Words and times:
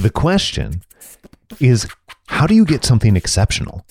The 0.00 0.10
question 0.10 0.82
is 1.58 1.88
how 2.28 2.46
do 2.46 2.54
you 2.54 2.64
get 2.64 2.84
something 2.84 3.16
exceptional? 3.16 3.84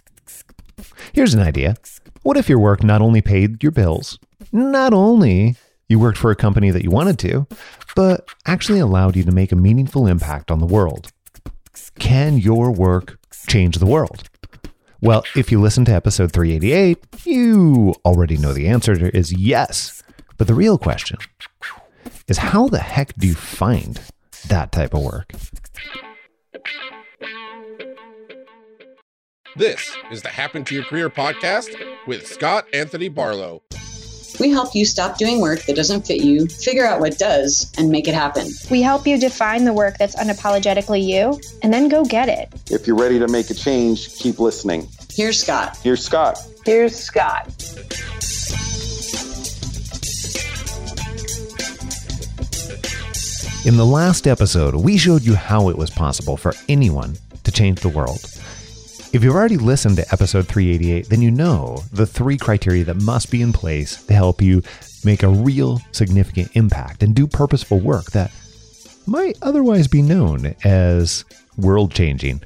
Here's 1.14 1.34
an 1.34 1.42
idea. 1.42 1.76
What 2.24 2.38
if 2.38 2.48
your 2.48 2.60
work 2.60 2.84
not 2.84 3.02
only 3.02 3.22
paid 3.22 3.64
your 3.64 3.72
bills, 3.72 4.20
not 4.52 4.94
only 4.94 5.56
you 5.90 6.00
worked 6.00 6.18
for 6.18 6.32
a 6.32 6.36
company 6.36 6.72
that 6.72 6.84
you 6.84 6.92
wanted 6.92 7.20
to, 7.20 7.48
but 7.96 8.30
actually 8.46 8.80
allowed 8.80 9.16
you 9.16 9.24
to 9.24 9.32
make 9.32 9.52
a 9.52 9.56
meaningful 9.56 10.08
impact 10.08 10.52
on 10.52 10.60
the 10.60 10.66
world? 10.66 11.12
Can 12.00 12.38
your 12.38 12.72
work 12.72 13.18
change 13.48 13.78
the 13.78 13.86
world? 13.86 14.30
Well, 15.02 15.24
if 15.36 15.52
you 15.52 15.60
listen 15.60 15.86
to 15.86 15.92
episode 15.92 16.32
388, 16.32 16.98
you 17.26 17.96
already 18.06 18.38
know 18.38 18.54
the 18.54 18.68
answer 18.68 19.10
is 19.10 19.34
yes. 19.34 20.04
But 20.38 20.48
the 20.48 20.54
real 20.54 20.78
question 20.78 21.18
is 22.28 22.38
how 22.38 22.68
the 22.68 22.80
heck 22.80 23.16
do 23.16 23.28
you 23.28 23.36
find 23.36 24.00
that 24.50 24.72
type 24.72 24.94
of 24.94 25.02
work? 25.02 25.32
This 29.58 29.96
is 30.12 30.22
the 30.22 30.30
Happen 30.30 30.66
to 30.66 30.76
Your 30.76 30.84
Career 30.84 31.10
podcast 31.10 31.74
with 32.06 32.28
Scott 32.28 32.66
Anthony 32.74 33.08
Barlow. 33.08 33.64
We 34.38 34.50
help 34.50 34.76
you 34.76 34.86
stop 34.86 35.18
doing 35.18 35.40
work 35.40 35.64
that 35.64 35.78
doesn't 35.78 36.06
fit 36.06 36.22
you, 36.22 36.48
figure 36.48 36.86
out 36.86 37.00
what 37.00 37.18
does, 37.18 37.72
and 37.78 37.90
make 37.90 38.10
it 38.10 38.14
happen. 38.14 38.48
We 38.70 38.82
help 38.82 39.08
you 39.08 39.18
define 39.18 39.64
the 39.64 39.72
work 39.72 39.98
that's 39.98 40.16
unapologetically 40.16 41.02
you, 41.02 41.40
and 41.64 41.74
then 41.74 41.88
go 41.88 42.04
get 42.04 42.28
it. 42.28 42.54
If 42.70 42.86
you're 42.86 42.98
ready 42.98 43.18
to 43.18 43.30
make 43.30 43.50
a 43.50 43.54
change, 43.54 44.14
keep 44.16 44.40
listening. 44.40 44.90
Here's 45.14 45.42
Scott. 45.42 45.78
Here's 45.82 46.04
Scott. 46.04 46.38
Here's 46.66 46.94
Scott. 46.94 47.48
In 53.66 53.78
the 53.78 53.84
last 53.84 54.28
episode, 54.28 54.76
we 54.76 54.96
showed 54.96 55.24
you 55.24 55.34
how 55.34 55.70
it 55.70 55.76
was 55.76 55.90
possible 55.90 56.38
for 56.38 56.54
anyone 56.70 57.18
to 57.44 57.52
change 57.52 57.80
the 57.80 57.90
world. 57.90 58.24
If 59.12 59.24
you've 59.24 59.34
already 59.34 59.58
listened 59.58 59.96
to 59.96 60.06
episode 60.14 60.48
388, 60.48 61.10
then 61.10 61.24
you 61.24 61.32
know 61.32 61.80
the 61.92 62.06
three 62.06 62.38
criteria 62.38 62.84
that 62.84 63.02
must 63.02 63.32
be 63.32 63.42
in 63.42 63.52
place 63.52 64.04
to 64.06 64.14
help 64.14 64.40
you 64.40 64.62
make 65.04 65.24
a 65.24 65.30
real 65.30 65.82
significant 65.94 66.56
impact 66.56 67.02
and 67.02 67.16
do 67.16 67.26
purposeful 67.26 67.80
work 67.80 68.12
that 68.12 68.32
might 69.08 69.36
otherwise 69.42 69.88
be 69.88 70.04
known 70.04 70.56
as 70.64 71.26
world 71.58 71.92
changing. 71.92 72.44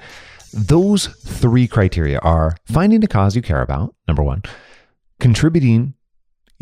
Those 0.54 1.08
three 1.08 1.68
criteria 1.68 2.20
are 2.20 2.56
finding 2.64 3.04
a 3.04 3.08
cause 3.08 3.36
you 3.36 3.42
care 3.42 3.62
about, 3.62 3.94
number 4.08 4.24
one, 4.24 4.44
contributing 5.20 5.96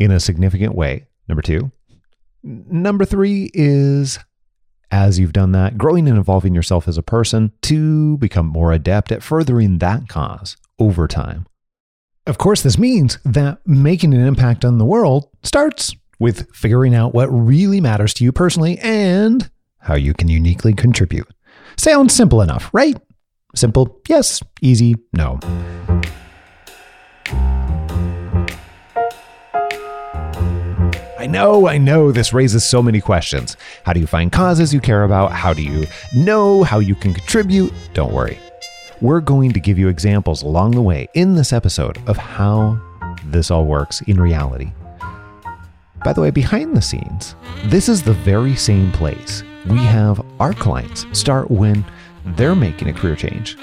in 0.00 0.10
a 0.10 0.18
significant 0.18 0.74
way, 0.74 1.06
number 1.28 1.42
two. 1.42 1.70
Number 2.42 3.04
three 3.04 3.50
is 3.54 4.18
as 4.90 5.18
you've 5.18 5.32
done 5.32 5.52
that, 5.52 5.78
growing 5.78 6.08
and 6.08 6.18
evolving 6.18 6.54
yourself 6.54 6.88
as 6.88 6.98
a 6.98 7.02
person 7.02 7.52
to 7.62 8.16
become 8.18 8.46
more 8.46 8.72
adept 8.72 9.12
at 9.12 9.22
furthering 9.22 9.78
that 9.78 10.08
cause 10.08 10.56
over 10.78 11.06
time. 11.06 11.46
Of 12.26 12.38
course, 12.38 12.62
this 12.62 12.78
means 12.78 13.18
that 13.24 13.66
making 13.66 14.12
an 14.12 14.20
impact 14.20 14.64
on 14.64 14.78
the 14.78 14.84
world 14.84 15.28
starts 15.42 15.94
with 16.18 16.54
figuring 16.54 16.94
out 16.94 17.14
what 17.14 17.28
really 17.28 17.80
matters 17.80 18.12
to 18.14 18.24
you 18.24 18.32
personally 18.32 18.78
and 18.80 19.50
how 19.78 19.94
you 19.94 20.12
can 20.12 20.28
uniquely 20.28 20.74
contribute. 20.74 21.28
Sounds 21.76 22.14
simple 22.14 22.42
enough, 22.42 22.68
right? 22.72 22.96
Simple, 23.54 24.00
yes. 24.08 24.42
Easy, 24.60 24.96
no. 25.12 25.40
I 31.18 31.26
know, 31.26 31.66
I 31.66 31.78
know 31.78 32.12
this 32.12 32.32
raises 32.32 32.62
so 32.62 32.80
many 32.80 33.00
questions. 33.00 33.56
How 33.84 33.92
do 33.92 33.98
you 33.98 34.06
find 34.06 34.30
causes 34.30 34.72
you 34.72 34.80
care 34.80 35.02
about? 35.02 35.32
How 35.32 35.52
do 35.52 35.62
you 35.62 35.84
know 36.14 36.62
how 36.62 36.78
you 36.78 36.94
can 36.94 37.12
contribute? 37.12 37.72
Don't 37.92 38.12
worry. 38.12 38.38
We're 39.00 39.20
going 39.20 39.50
to 39.50 39.58
give 39.58 39.80
you 39.80 39.88
examples 39.88 40.44
along 40.44 40.72
the 40.72 40.80
way 40.80 41.08
in 41.14 41.34
this 41.34 41.52
episode 41.52 41.98
of 42.06 42.16
how 42.16 42.80
this 43.24 43.50
all 43.50 43.66
works 43.66 44.00
in 44.02 44.20
reality. 44.20 44.70
By 46.04 46.12
the 46.12 46.20
way, 46.20 46.30
behind 46.30 46.76
the 46.76 46.80
scenes, 46.80 47.34
this 47.64 47.88
is 47.88 48.00
the 48.00 48.12
very 48.12 48.54
same 48.54 48.92
place 48.92 49.42
we 49.66 49.78
have 49.78 50.24
our 50.38 50.54
clients 50.54 51.04
start 51.10 51.50
when 51.50 51.84
they're 52.36 52.54
making 52.54 52.90
a 52.90 52.92
career 52.92 53.16
change. 53.16 53.58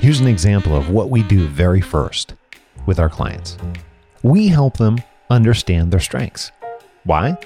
Here's 0.00 0.18
an 0.18 0.26
example 0.26 0.74
of 0.74 0.90
what 0.90 1.10
we 1.10 1.22
do 1.22 1.46
very 1.46 1.80
first 1.80 2.34
with 2.84 2.98
our 2.98 3.08
clients 3.08 3.58
we 4.24 4.48
help 4.48 4.76
them 4.78 4.98
understand 5.30 5.92
their 5.92 6.00
strengths. 6.00 6.50
Why? 7.06 7.38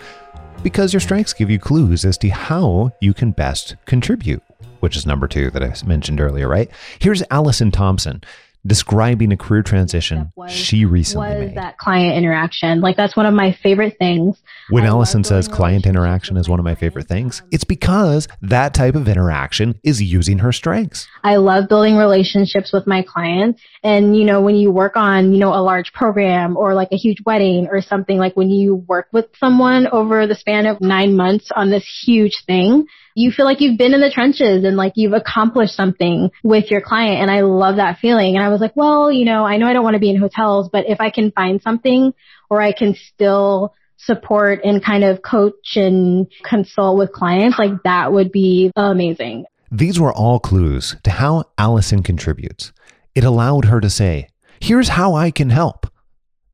Because 0.63 0.93
your 0.93 1.01
strengths 1.01 1.35
give 1.35 1.51
you 1.51 1.59
clues 1.59 2.05
as 2.05 2.17
to 2.19 2.31
how 2.31 2.93
you 3.01 3.13
can 3.13 3.31
best 3.31 3.77
contribute, 3.85 4.43
which 4.81 4.97
is 4.97 5.07
number 5.07 5.29
two 5.29 5.51
that 5.51 5.63
I 5.63 5.75
mentioned 5.87 6.21
earlier, 6.21 6.49
right? 6.49 6.71
Here's 6.99 7.23
Allison 7.31 7.71
Thompson 7.71 8.23
describing 8.67 9.33
a 9.33 9.37
career 9.37 9.63
transition 9.63 10.33
was, 10.37 10.51
she 10.51 10.85
recently 10.85 11.29
was 11.29 11.49
made. 11.49 11.57
that 11.57 11.79
client 11.79 12.17
interaction. 12.17 12.81
Like 12.81 12.97
that's 12.97 13.17
one 13.17 13.27
of 13.27 13.35
my 13.35 13.57
favorite 13.63 13.97
things. 13.99 14.41
When 14.69 14.85
I 14.85 14.89
Allison 14.89 15.25
says 15.25 15.49
client 15.49 15.87
interaction 15.87 16.37
is 16.37 16.49
one 16.49 16.59
of 16.59 16.65
my 16.65 16.75
favorite 16.75 17.09
things, 17.09 17.43
it's 17.51 17.65
because 17.65 18.29
that 18.43 18.75
type 18.75 18.95
of 18.95 19.09
interaction 19.09 19.79
is 19.83 20.03
using 20.03 20.39
her 20.39 20.53
strengths. 20.53 21.09
I 21.25 21.37
love 21.37 21.69
building 21.69 21.97
relationships 21.97 22.73
with 22.73 22.87
my 22.87 23.03
clients. 23.03 23.61
And, 23.83 24.15
you 24.17 24.25
know, 24.25 24.43
when 24.43 24.57
you 24.57 24.71
work 24.71 24.97
on, 24.97 25.33
you 25.33 25.39
know, 25.39 25.55
a 25.55 25.63
large 25.63 25.93
program 25.93 26.57
or 26.57 26.75
like 26.75 26.89
a 26.93 26.97
huge 26.97 27.19
wedding 27.25 27.69
or 27.71 27.81
something, 27.81 28.19
like 28.19 28.37
when 28.37 28.51
you 28.51 28.75
work 28.75 29.09
with 29.13 29.27
someone 29.39 29.87
over 29.87 30.27
the 30.27 30.35
span 30.35 30.67
of 30.67 30.81
nine 30.81 31.17
months 31.17 31.51
on 31.55 31.71
this 31.71 31.87
huge 32.05 32.45
thing, 32.47 32.87
you 33.15 33.31
feel 33.31 33.45
like 33.45 33.61
you've 33.61 33.79
been 33.79 33.95
in 33.95 34.01
the 34.01 34.11
trenches 34.11 34.65
and 34.65 34.77
like 34.77 34.93
you've 34.97 35.13
accomplished 35.13 35.75
something 35.75 36.31
with 36.45 36.71
your 36.71 36.81
client. 36.81 37.21
And 37.21 37.31
I 37.31 37.41
love 37.41 37.77
that 37.77 37.99
feeling. 37.99 38.37
And 38.37 38.45
I 38.45 38.50
was 38.51 38.61
like, 38.61 38.77
well, 38.77 39.11
you 39.11 39.25
know, 39.25 39.45
I 39.45 39.57
know 39.57 39.67
I 39.67 39.73
don't 39.73 39.85
want 39.85 39.95
to 39.95 40.01
be 40.01 40.11
in 40.11 40.17
hotels, 40.17 40.69
but 40.73 40.89
if 40.89 41.01
I 41.01 41.11
can 41.11 41.31
find 41.33 41.61
something 41.63 42.13
where 42.49 42.61
I 42.61 42.73
can 42.73 42.95
still 42.95 43.75
support 43.97 44.61
and 44.65 44.83
kind 44.83 45.05
of 45.05 45.23
coach 45.23 45.77
and 45.77 46.27
consult 46.45 46.99
with 46.99 47.13
clients, 47.13 47.59
like 47.59 47.73
that 47.85 48.13
would 48.13 48.33
be 48.33 48.73
amazing. 48.77 49.45
These 49.71 50.01
were 50.01 50.13
all 50.13 50.41
clues 50.41 50.97
to 51.05 51.11
how 51.11 51.45
Allison 51.57 52.03
contributes. 52.03 52.73
It 53.15 53.25
allowed 53.25 53.67
her 53.67 53.81
to 53.81 53.91
say, 53.91 54.29
Here's 54.61 54.91
how 54.91 55.15
I 55.15 55.31
can 55.31 55.51
help. 55.51 55.87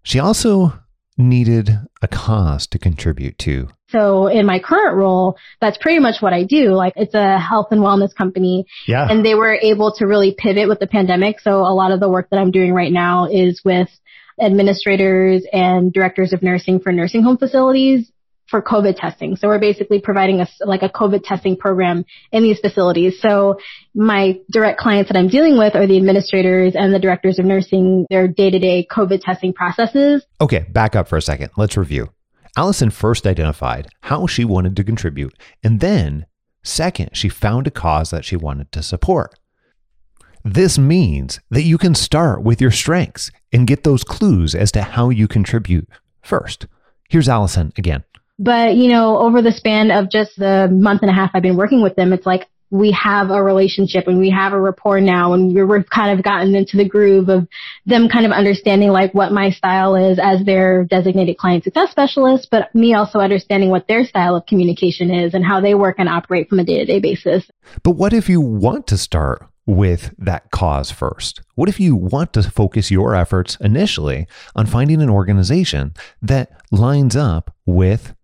She 0.03 0.19
also 0.19 0.79
needed 1.19 1.71
a 2.03 2.09
cause 2.09 2.67
to 2.69 2.79
contribute 2.79 3.39
to. 3.39 3.69
So 3.91 4.27
in 4.27 4.47
my 4.47 4.59
current 4.59 4.97
role, 4.97 5.37
that's 5.61 5.79
pretty 5.79 6.01
much 6.01 6.21
what 6.21 6.33
I 6.33 6.43
do. 6.45 6.73
Like 6.73 6.95
it's 6.97 7.15
a 7.15 7.39
health 7.39 7.69
and 7.71 7.81
wellness 7.81 8.15
company 8.15 8.67
Yeah. 8.87 9.07
and 9.09 9.25
they 9.25 9.35
were 9.35 9.55
able 9.55 9.93
to 9.99 10.07
really 10.07 10.35
pivot 10.37 10.69
with 10.69 10.81
the 10.81 10.87
pandemic. 10.87 11.41
So 11.41 11.61
a 11.61 11.75
lot 11.75 11.93
of 11.93 12.01
the 12.01 12.09
work 12.09 12.29
that 12.31 12.39
I'm 12.39 12.51
doing 12.51 12.73
right 12.73 12.93
now 12.93 13.27
is 13.27 13.63
with 13.65 13.89
administrators 14.41 15.47
and 15.53 15.93
directors 15.93 16.33
of 16.33 16.43
nursing 16.43 16.81
for 16.81 16.93
nursing 16.93 17.23
home 17.23 17.39
facilities 17.39 18.11
for 18.49 18.63
COVID 18.63 18.97
testing. 18.97 19.35
So 19.37 19.49
we're 19.49 19.59
basically 19.59 20.01
providing 20.01 20.41
a, 20.41 20.47
like 20.61 20.83
a 20.83 20.89
COVID 20.89 21.23
testing 21.25 21.57
program 21.57 22.05
in 22.31 22.43
these 22.45 22.61
facilities. 22.61 23.21
So 23.21 23.59
my 23.95 24.39
direct 24.51 24.79
clients 24.79 25.11
that 25.11 25.19
I'm 25.19 25.29
dealing 25.29 25.59
with 25.59 25.75
are 25.75 25.87
the 25.87 25.97
administrators 25.97 26.75
and 26.77 26.95
the 26.95 27.01
directors 27.01 27.39
of 27.39 27.45
nursing, 27.45 28.07
their 28.09 28.29
day 28.29 28.51
to 28.51 28.59
day 28.59 28.87
COVID 28.89 29.21
testing 29.21 29.53
processes. 29.53 30.25
Okay, 30.41 30.61
back 30.71 30.95
up 30.95 31.09
for 31.09 31.17
a 31.17 31.23
second. 31.23 31.51
Let's 31.57 31.77
review. 31.77 32.11
Allison 32.57 32.91
first 32.91 33.27
identified 33.27 33.89
how 34.03 34.27
she 34.27 34.45
wanted 34.45 34.77
to 34.77 34.85
contribute, 34.85 35.35
and 35.63 35.81
then, 35.81 36.27
second, 36.63 37.11
she 37.13 37.29
found 37.29 37.67
a 37.67 37.71
cause 37.71 38.11
that 38.11 38.25
she 38.25 38.37
wanted 38.37 38.73
to 38.73 38.83
support. 38.83 39.39
This 40.43 40.79
means 40.79 41.41
that 41.51 41.63
you 41.63 41.77
can 41.77 41.95
start 41.95 42.43
with 42.43 42.61
your 42.61 42.71
strengths 42.71 43.31
and 43.53 43.67
get 43.67 43.83
those 43.83 44.05
clues 44.05 44.55
as 44.55 44.71
to 44.73 44.83
how 44.83 45.11
you 45.11 45.27
contribute 45.27 45.89
first. 46.23 46.67
Here's 47.09 47.29
Allison 47.29 47.73
again. 47.77 48.05
But, 48.39 48.77
you 48.77 48.89
know, 48.89 49.19
over 49.19 49.43
the 49.43 49.53
span 49.53 49.91
of 49.91 50.11
just 50.11 50.39
the 50.39 50.69
month 50.71 51.03
and 51.03 51.11
a 51.11 51.15
half 51.15 51.31
I've 51.35 51.43
been 51.43 51.57
working 51.57 51.83
with 51.83 51.97
them, 51.97 52.13
it's 52.13 52.27
like 52.27 52.47
we 52.71 52.91
have 52.93 53.31
a 53.31 53.43
relationship 53.43 54.07
and 54.07 54.19
we 54.19 54.31
have 54.31 54.53
a 54.53 54.61
rapport 54.61 55.01
now 55.01 55.33
and 55.33 55.55
we've 55.55 55.91
kind 55.91 56.17
of 56.17 56.25
gotten 56.25 56.55
into 56.55 56.77
the 56.77 56.89
groove 56.89 57.29
of 57.29 57.47
them 57.87 58.09
kind 58.09 58.27
of 58.27 58.33
understanding 58.33 58.91
like 58.91 59.15
what 59.15 59.33
my 59.33 59.51
style 59.51 59.95
is 59.95 60.19
as 60.19 60.45
their 60.45 60.85
designated 60.85 61.39
client 61.39 61.65
success 61.65 61.91
specialist, 61.91 62.49
but 62.51 62.75
me 62.75 62.95
also 62.95 63.21
understanding 63.21 63.71
what 63.71 63.87
their 63.87 64.05
style 64.05 64.35
of 64.35 64.45
communication 64.47 65.11
is 65.11 65.35
and 65.35 65.45
how 65.45 65.61
they 65.61 65.75
work 65.75 65.97
and 65.99 66.09
operate 66.09 66.49
from 66.49 66.59
a 66.59 66.65
day 66.65 66.79
to 66.79 66.85
day 66.85 66.99
basis. 66.99 67.49
But 67.85 67.93
what 67.93 68.13
if 68.13 68.29
you 68.29 68.41
want 68.41 68.89
to 68.89 68.99
start 68.99 69.47
with 69.67 70.13
that 70.19 70.51
cause 70.51 70.91
first? 70.91 71.41
What 71.55 71.69
if 71.69 71.79
you 71.79 71.95
want 71.95 72.33
to 72.33 72.43
focus 72.43 72.91
your 72.91 73.15
efforts 73.15 73.57
initially 73.61 74.27
on 74.57 74.67
finding 74.67 75.01
an 75.01 75.11
organization 75.11 75.95
that 76.21 76.51
lines 76.73 77.15
up 77.15 77.55
with 77.67 78.15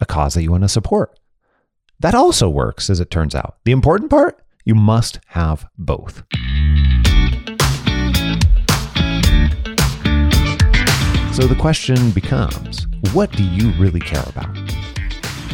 a 0.00 0.06
cause 0.06 0.34
that 0.34 0.42
you 0.42 0.50
want 0.50 0.64
to 0.64 0.68
support? 0.68 1.18
That 1.98 2.14
also 2.14 2.48
works, 2.48 2.88
as 2.88 3.00
it 3.00 3.10
turns 3.10 3.34
out. 3.34 3.56
The 3.64 3.72
important 3.72 4.08
part, 4.08 4.40
you 4.64 4.74
must 4.74 5.20
have 5.28 5.66
both. 5.76 6.22
So 11.32 11.46
the 11.46 11.56
question 11.56 12.10
becomes 12.10 12.88
what 13.12 13.30
do 13.30 13.44
you 13.44 13.70
really 13.78 14.00
care 14.00 14.24
about? 14.26 14.48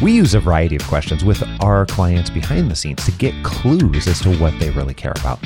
We 0.01 0.11
use 0.11 0.33
a 0.33 0.39
variety 0.39 0.75
of 0.75 0.83
questions 0.83 1.23
with 1.23 1.43
our 1.61 1.85
clients 1.85 2.31
behind 2.31 2.71
the 2.71 2.75
scenes 2.75 3.05
to 3.05 3.11
get 3.11 3.43
clues 3.43 4.07
as 4.07 4.19
to 4.21 4.35
what 4.37 4.59
they 4.59 4.71
really 4.71 4.95
care 4.95 5.13
about. 5.19 5.39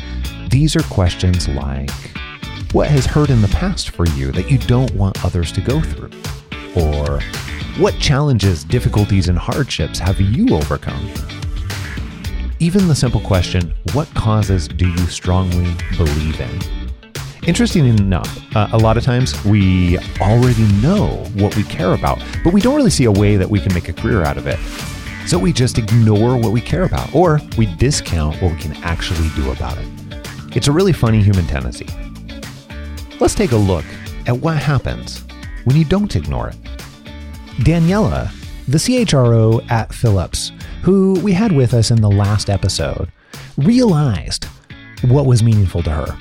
These 0.50 0.75
are 0.78 0.83
questions 0.83 1.50
like 1.50 1.92
What 2.72 2.88
has 2.88 3.06
hurt 3.06 3.30
in 3.30 3.42
the 3.42 3.50
past 3.50 3.89
for 3.89 4.07
you 4.07 4.31
that 4.31 4.50
you 4.50 4.57
don't 4.57 4.94
want 4.95 5.24
others 5.25 5.51
to 5.51 5.62
go 5.62 5.81
through? 5.81 6.12
Or 6.75 7.19
What 7.77 8.00
challenges, 8.00 8.63
difficulties, 8.63 9.27
and 9.27 9.38
hardships 9.38 10.00
have 10.00 10.22
you 10.22 10.56
overcome? 10.56 11.10
Even 12.60 12.88
the 12.88 12.95
simple 12.95 13.22
question, 13.22 13.74
What 13.92 14.07
causes 14.13 14.69
do 14.69 14.88
you 14.89 15.07
strongly 15.07 15.75
believe 15.98 16.39
in? 16.39 16.81
Interesting 17.48 17.88
enough, 17.88 18.56
uh, 18.56 18.68
a 18.72 18.78
lot 18.78 18.98
of 18.98 19.04
times 19.04 19.44
we 19.44 19.98
already 20.20 20.62
know 20.74 21.26
what 21.34 21.56
we 21.56 21.64
care 21.64 21.94
about, 21.94 22.22
but 22.44 22.54
we 22.54 22.62
don't 22.62 22.76
really 22.76 22.92
see 22.92 23.06
a 23.06 23.12
way 23.12 23.36
that 23.36 23.50
we 23.50 23.60
can 23.60 23.74
make 23.74 23.90
a 23.90 23.94
career 23.94 24.22
out 24.22 24.38
of 24.38 24.46
it. 24.46 24.60
So 25.28 25.40
we 25.40 25.52
just 25.52 25.80
ignore 25.80 26.38
what 26.38 26.52
we 26.52 26.62
care 26.62 26.84
about, 26.84 27.16
or 27.16 27.42
we 27.58 27.66
discount 27.78 28.40
what 28.44 28.52
we 28.52 28.60
can 28.60 28.74
actually 28.84 29.28
do 29.30 29.50
about 29.50 29.76
it. 29.80 29.88
It's 30.56 30.68
a 30.68 30.72
really 30.72 30.94
funny 30.94 31.24
human 31.24 31.48
tendency. 31.48 31.88
Let's 33.20 33.34
take 33.34 33.54
a 33.54 33.58
look 33.58 33.86
at 34.28 34.38
what 34.38 34.58
happens 34.58 35.24
when 35.64 35.76
you 35.76 35.86
don't 35.86 36.16
ignore 36.16 36.50
it. 36.50 36.58
Daniela, 37.64 38.32
the 38.68 38.78
CHRO 38.78 39.68
at 39.72 39.92
Philips, 39.92 40.52
who 40.84 41.20
we 41.22 41.32
had 41.32 41.52
with 41.52 41.74
us 41.74 41.90
in 41.90 42.02
the 42.02 42.12
last 42.12 42.52
episode, 42.52 43.12
realized 43.58 44.46
what 45.08 45.26
was 45.26 45.42
meaningful 45.42 45.82
to 45.82 45.90
her 45.90 46.18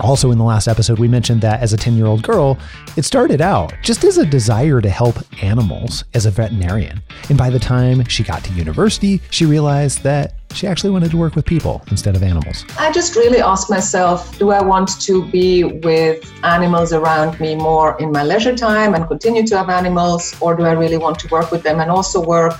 also, 0.00 0.30
in 0.30 0.38
the 0.38 0.44
last 0.44 0.68
episode, 0.68 0.98
we 0.98 1.08
mentioned 1.08 1.40
that 1.42 1.60
as 1.60 1.72
a 1.72 1.76
10 1.76 1.96
year 1.96 2.06
old 2.06 2.22
girl, 2.22 2.58
it 2.96 3.04
started 3.04 3.40
out 3.40 3.72
just 3.82 4.04
as 4.04 4.18
a 4.18 4.26
desire 4.26 4.80
to 4.80 4.88
help 4.88 5.16
animals 5.42 6.04
as 6.14 6.26
a 6.26 6.30
veterinarian. 6.30 7.02
And 7.28 7.38
by 7.38 7.50
the 7.50 7.58
time 7.58 8.04
she 8.06 8.22
got 8.22 8.42
to 8.44 8.52
university, 8.52 9.20
she 9.30 9.46
realized 9.46 10.02
that 10.02 10.34
she 10.52 10.66
actually 10.66 10.90
wanted 10.90 11.10
to 11.10 11.16
work 11.16 11.36
with 11.36 11.44
people 11.44 11.82
instead 11.90 12.16
of 12.16 12.22
animals. 12.22 12.64
I 12.78 12.90
just 12.90 13.14
really 13.14 13.40
asked 13.40 13.70
myself 13.70 14.38
do 14.38 14.50
I 14.50 14.62
want 14.62 15.00
to 15.02 15.24
be 15.30 15.64
with 15.64 16.28
animals 16.42 16.92
around 16.92 17.38
me 17.40 17.54
more 17.54 17.96
in 18.00 18.10
my 18.10 18.24
leisure 18.24 18.56
time 18.56 18.94
and 18.94 19.06
continue 19.06 19.46
to 19.46 19.58
have 19.58 19.70
animals, 19.70 20.34
or 20.40 20.56
do 20.56 20.64
I 20.64 20.72
really 20.72 20.98
want 20.98 21.18
to 21.20 21.28
work 21.28 21.50
with 21.50 21.62
them 21.62 21.80
and 21.80 21.90
also 21.90 22.20
work 22.24 22.54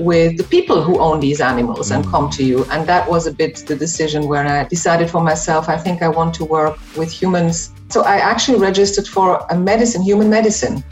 with 0.00 0.36
the 0.36 0.44
people 0.44 0.82
who 0.82 0.98
own 0.98 1.20
these 1.20 1.40
animals 1.40 1.90
and 1.90 2.06
come 2.06 2.30
to 2.30 2.44
you. 2.44 2.64
And 2.70 2.86
that 2.86 3.08
was 3.08 3.26
a 3.26 3.32
bit 3.32 3.56
the 3.66 3.76
decision 3.76 4.26
where 4.26 4.46
I 4.46 4.64
decided 4.64 5.10
for 5.10 5.22
myself, 5.22 5.68
I 5.68 5.76
think 5.76 6.02
I 6.02 6.08
want 6.08 6.34
to 6.34 6.44
work 6.44 6.78
with 6.96 7.10
humans. 7.10 7.72
So 7.88 8.02
I 8.02 8.16
actually 8.16 8.58
registered 8.58 9.06
for 9.06 9.44
a 9.50 9.56
medicine, 9.56 10.02
human 10.02 10.30
medicine 10.30 10.82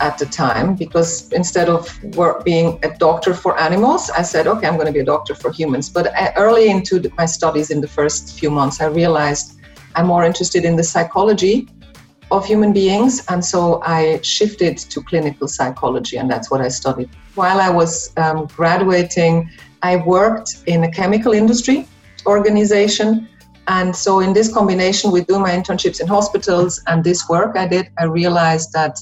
at 0.00 0.18
the 0.18 0.26
time 0.26 0.74
because 0.74 1.30
instead 1.32 1.68
of 1.68 1.82
work, 2.16 2.44
being 2.44 2.78
a 2.82 2.90
doctor 2.98 3.34
for 3.34 3.58
animals, 3.60 4.10
I 4.10 4.22
said, 4.22 4.46
okay, 4.46 4.66
I'm 4.66 4.74
going 4.74 4.86
to 4.86 4.92
be 4.92 5.00
a 5.00 5.04
doctor 5.04 5.34
for 5.34 5.52
humans. 5.52 5.88
But 5.88 6.06
uh, 6.06 6.32
early 6.36 6.68
into 6.68 7.10
my 7.16 7.26
studies 7.26 7.70
in 7.70 7.80
the 7.80 7.88
first 7.88 8.38
few 8.38 8.50
months, 8.50 8.80
I 8.80 8.86
realized 8.86 9.60
I'm 9.94 10.06
more 10.06 10.24
interested 10.24 10.64
in 10.64 10.76
the 10.76 10.82
psychology 10.84 11.68
of 12.36 12.44
human 12.44 12.72
beings. 12.72 13.24
And 13.28 13.44
so 13.44 13.80
I 13.82 14.20
shifted 14.22 14.76
to 14.78 15.02
clinical 15.02 15.48
psychology, 15.48 16.16
and 16.16 16.30
that's 16.30 16.50
what 16.50 16.60
I 16.60 16.68
studied. 16.68 17.08
While 17.34 17.60
I 17.60 17.70
was 17.70 18.12
um, 18.16 18.46
graduating, 18.46 19.50
I 19.82 19.96
worked 19.96 20.50
in 20.66 20.84
a 20.84 20.90
chemical 20.90 21.32
industry 21.32 21.86
organization. 22.26 23.28
And 23.66 23.94
so, 23.94 24.20
in 24.20 24.32
this 24.34 24.52
combination 24.52 25.10
with 25.10 25.26
doing 25.26 25.42
my 25.42 25.50
internships 25.50 26.00
in 26.00 26.06
hospitals 26.06 26.82
and 26.86 27.02
this 27.02 27.28
work 27.28 27.56
I 27.56 27.66
did, 27.66 27.88
I 27.98 28.04
realized 28.04 28.72
that 28.72 28.98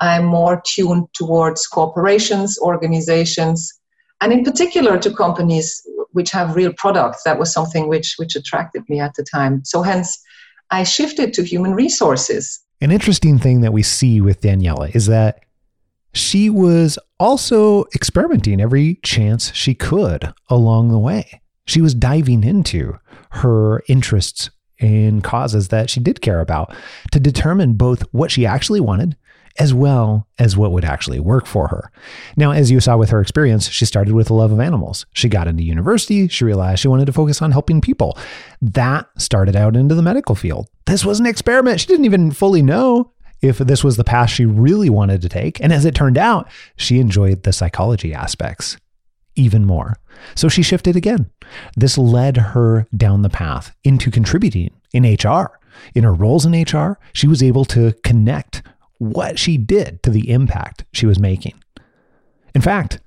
I'm 0.00 0.24
more 0.24 0.62
tuned 0.66 1.06
towards 1.14 1.66
corporations, 1.66 2.58
organizations, 2.58 3.72
and 4.20 4.32
in 4.32 4.44
particular 4.44 4.98
to 4.98 5.14
companies 5.14 5.86
which 6.12 6.30
have 6.32 6.54
real 6.54 6.72
products. 6.76 7.22
That 7.22 7.38
was 7.38 7.52
something 7.52 7.88
which, 7.88 8.14
which 8.18 8.36
attracted 8.36 8.82
me 8.88 9.00
at 9.00 9.14
the 9.14 9.24
time. 9.24 9.62
So, 9.64 9.82
hence, 9.82 10.22
I 10.70 10.82
shifted 10.84 11.32
to 11.34 11.42
human 11.42 11.74
resources. 11.74 12.63
An 12.80 12.90
interesting 12.90 13.38
thing 13.38 13.60
that 13.62 13.72
we 13.72 13.82
see 13.82 14.20
with 14.20 14.40
Daniela 14.40 14.94
is 14.94 15.06
that 15.06 15.40
she 16.12 16.48
was 16.48 16.98
also 17.18 17.84
experimenting 17.94 18.60
every 18.60 18.96
chance 19.02 19.52
she 19.54 19.74
could 19.74 20.32
along 20.48 20.90
the 20.90 20.98
way. 20.98 21.40
She 21.66 21.80
was 21.80 21.94
diving 21.94 22.44
into 22.44 22.98
her 23.30 23.82
interests 23.88 24.50
and 24.80 25.24
causes 25.24 25.68
that 25.68 25.88
she 25.88 26.00
did 26.00 26.20
care 26.20 26.40
about 26.40 26.74
to 27.12 27.20
determine 27.20 27.74
both 27.74 28.02
what 28.12 28.30
she 28.30 28.46
actually 28.46 28.80
wanted 28.80 29.16
as 29.58 29.72
well 29.72 30.26
as 30.38 30.56
what 30.56 30.72
would 30.72 30.84
actually 30.84 31.20
work 31.20 31.46
for 31.46 31.68
her. 31.68 31.90
Now, 32.36 32.50
as 32.50 32.70
you 32.70 32.80
saw 32.80 32.96
with 32.96 33.10
her 33.10 33.20
experience, 33.20 33.68
she 33.68 33.84
started 33.84 34.14
with 34.14 34.30
a 34.30 34.34
love 34.34 34.50
of 34.50 34.60
animals. 34.60 35.06
She 35.12 35.28
got 35.28 35.46
into 35.46 35.62
university, 35.62 36.26
she 36.28 36.44
realized 36.44 36.80
she 36.80 36.88
wanted 36.88 37.06
to 37.06 37.12
focus 37.12 37.40
on 37.40 37.52
helping 37.52 37.80
people. 37.80 38.18
That 38.60 39.06
started 39.16 39.54
out 39.54 39.76
into 39.76 39.94
the 39.94 40.02
medical 40.02 40.34
field. 40.34 40.68
This 40.86 41.04
was 41.04 41.20
an 41.20 41.26
experiment. 41.26 41.80
She 41.80 41.86
didn't 41.86 42.04
even 42.04 42.32
fully 42.32 42.62
know 42.62 43.12
if 43.42 43.58
this 43.58 43.84
was 43.84 43.96
the 43.96 44.04
path 44.04 44.30
she 44.30 44.44
really 44.44 44.90
wanted 44.90 45.22
to 45.22 45.28
take. 45.28 45.60
And 45.60 45.72
as 45.72 45.84
it 45.84 45.94
turned 45.94 46.18
out, 46.18 46.48
she 46.76 46.98
enjoyed 46.98 47.42
the 47.42 47.52
psychology 47.52 48.14
aspects 48.14 48.76
even 49.36 49.64
more. 49.64 49.96
So 50.34 50.48
she 50.48 50.62
shifted 50.62 50.96
again. 50.96 51.30
This 51.76 51.98
led 51.98 52.36
her 52.36 52.86
down 52.96 53.22
the 53.22 53.28
path 53.28 53.74
into 53.84 54.10
contributing 54.10 54.70
in 54.92 55.04
HR. 55.04 55.58
In 55.94 56.04
her 56.04 56.14
roles 56.14 56.46
in 56.46 56.52
HR, 56.52 56.98
she 57.12 57.26
was 57.26 57.42
able 57.42 57.64
to 57.66 57.92
connect 58.04 58.62
what 59.12 59.38
she 59.38 59.56
did 59.56 60.02
to 60.02 60.10
the 60.10 60.30
impact 60.30 60.84
she 60.92 61.06
was 61.06 61.18
making. 61.18 61.54
In 62.54 62.60
fact, 62.60 63.00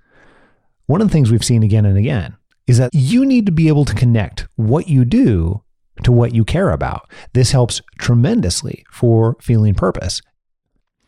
one 0.85 1.01
of 1.01 1.07
the 1.07 1.11
things 1.11 1.31
we've 1.31 1.43
seen 1.43 1.63
again 1.63 1.85
and 1.85 1.97
again 1.97 2.35
is 2.65 2.77
that 2.77 2.93
you 2.93 3.25
need 3.25 3.45
to 3.45 3.51
be 3.51 3.67
able 3.67 3.85
to 3.85 3.95
connect 3.95 4.47
what 4.55 4.87
you 4.87 5.05
do 5.05 5.63
to 6.03 6.11
what 6.11 6.33
you 6.33 6.45
care 6.45 6.71
about. 6.71 7.09
This 7.33 7.51
helps 7.51 7.81
tremendously 7.97 8.85
for 8.91 9.37
feeling 9.41 9.73
purpose. 9.73 10.21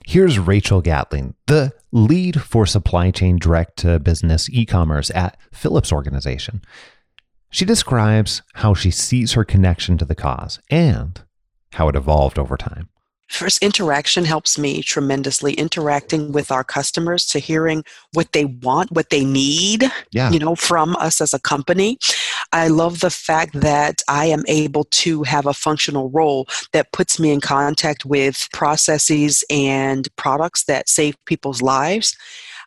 Here's 0.06 0.40
Rachel 0.40 0.82
Gatling, 0.82 1.36
the 1.46 1.72
lead 1.92 2.42
for 2.42 2.66
supply 2.66 3.12
chain 3.12 3.38
direct 3.38 3.78
to 3.80 4.00
business 4.00 4.50
e 4.50 4.66
commerce 4.66 5.12
at 5.12 5.38
Philips 5.54 5.94
Organization. 5.94 6.62
She 7.52 7.66
describes 7.66 8.42
how 8.56 8.74
she 8.74 8.92
sees 8.92 9.34
her 9.34 9.44
connection 9.44 9.98
to 9.98 10.06
the 10.06 10.16
cause 10.16 10.60
and 10.70 11.22
how 11.74 11.90
it 11.90 11.96
evolved 11.96 12.40
over 12.40 12.58
time. 12.58 12.90
First, 13.30 13.62
interaction 13.64 14.26
helps 14.26 14.58
me 14.58 14.82
tremendously. 14.82 15.54
Interacting 15.54 16.32
with 16.32 16.52
our 16.52 16.64
customers 16.64 17.26
to 17.28 17.40
hearing 17.40 17.84
what 18.14 18.32
they 18.34 18.46
want, 18.46 18.92
what 18.92 19.12
they 19.12 19.24
need, 19.24 19.86
yeah. 20.12 20.32
you 20.32 20.40
know, 20.40 20.56
from 20.56 20.96
us 20.98 21.22
as 21.22 21.34
a 21.34 21.40
company. 21.40 21.98
I 22.52 22.68
love 22.68 23.02
the 23.02 23.12
fact 23.12 23.60
that 23.62 24.02
I 24.08 24.26
am 24.26 24.44
able 24.48 24.86
to 24.86 25.24
have 25.24 25.46
a 25.46 25.54
functional 25.54 26.10
role 26.10 26.48
that 26.74 26.92
puts 26.92 27.20
me 27.20 27.32
in 27.32 27.40
contact 27.40 28.04
with 28.04 28.48
processes 28.52 29.44
and 29.50 30.08
products 30.16 30.64
that 30.66 30.90
save 30.90 31.16
people's 31.26 31.62
lives. 31.62 32.18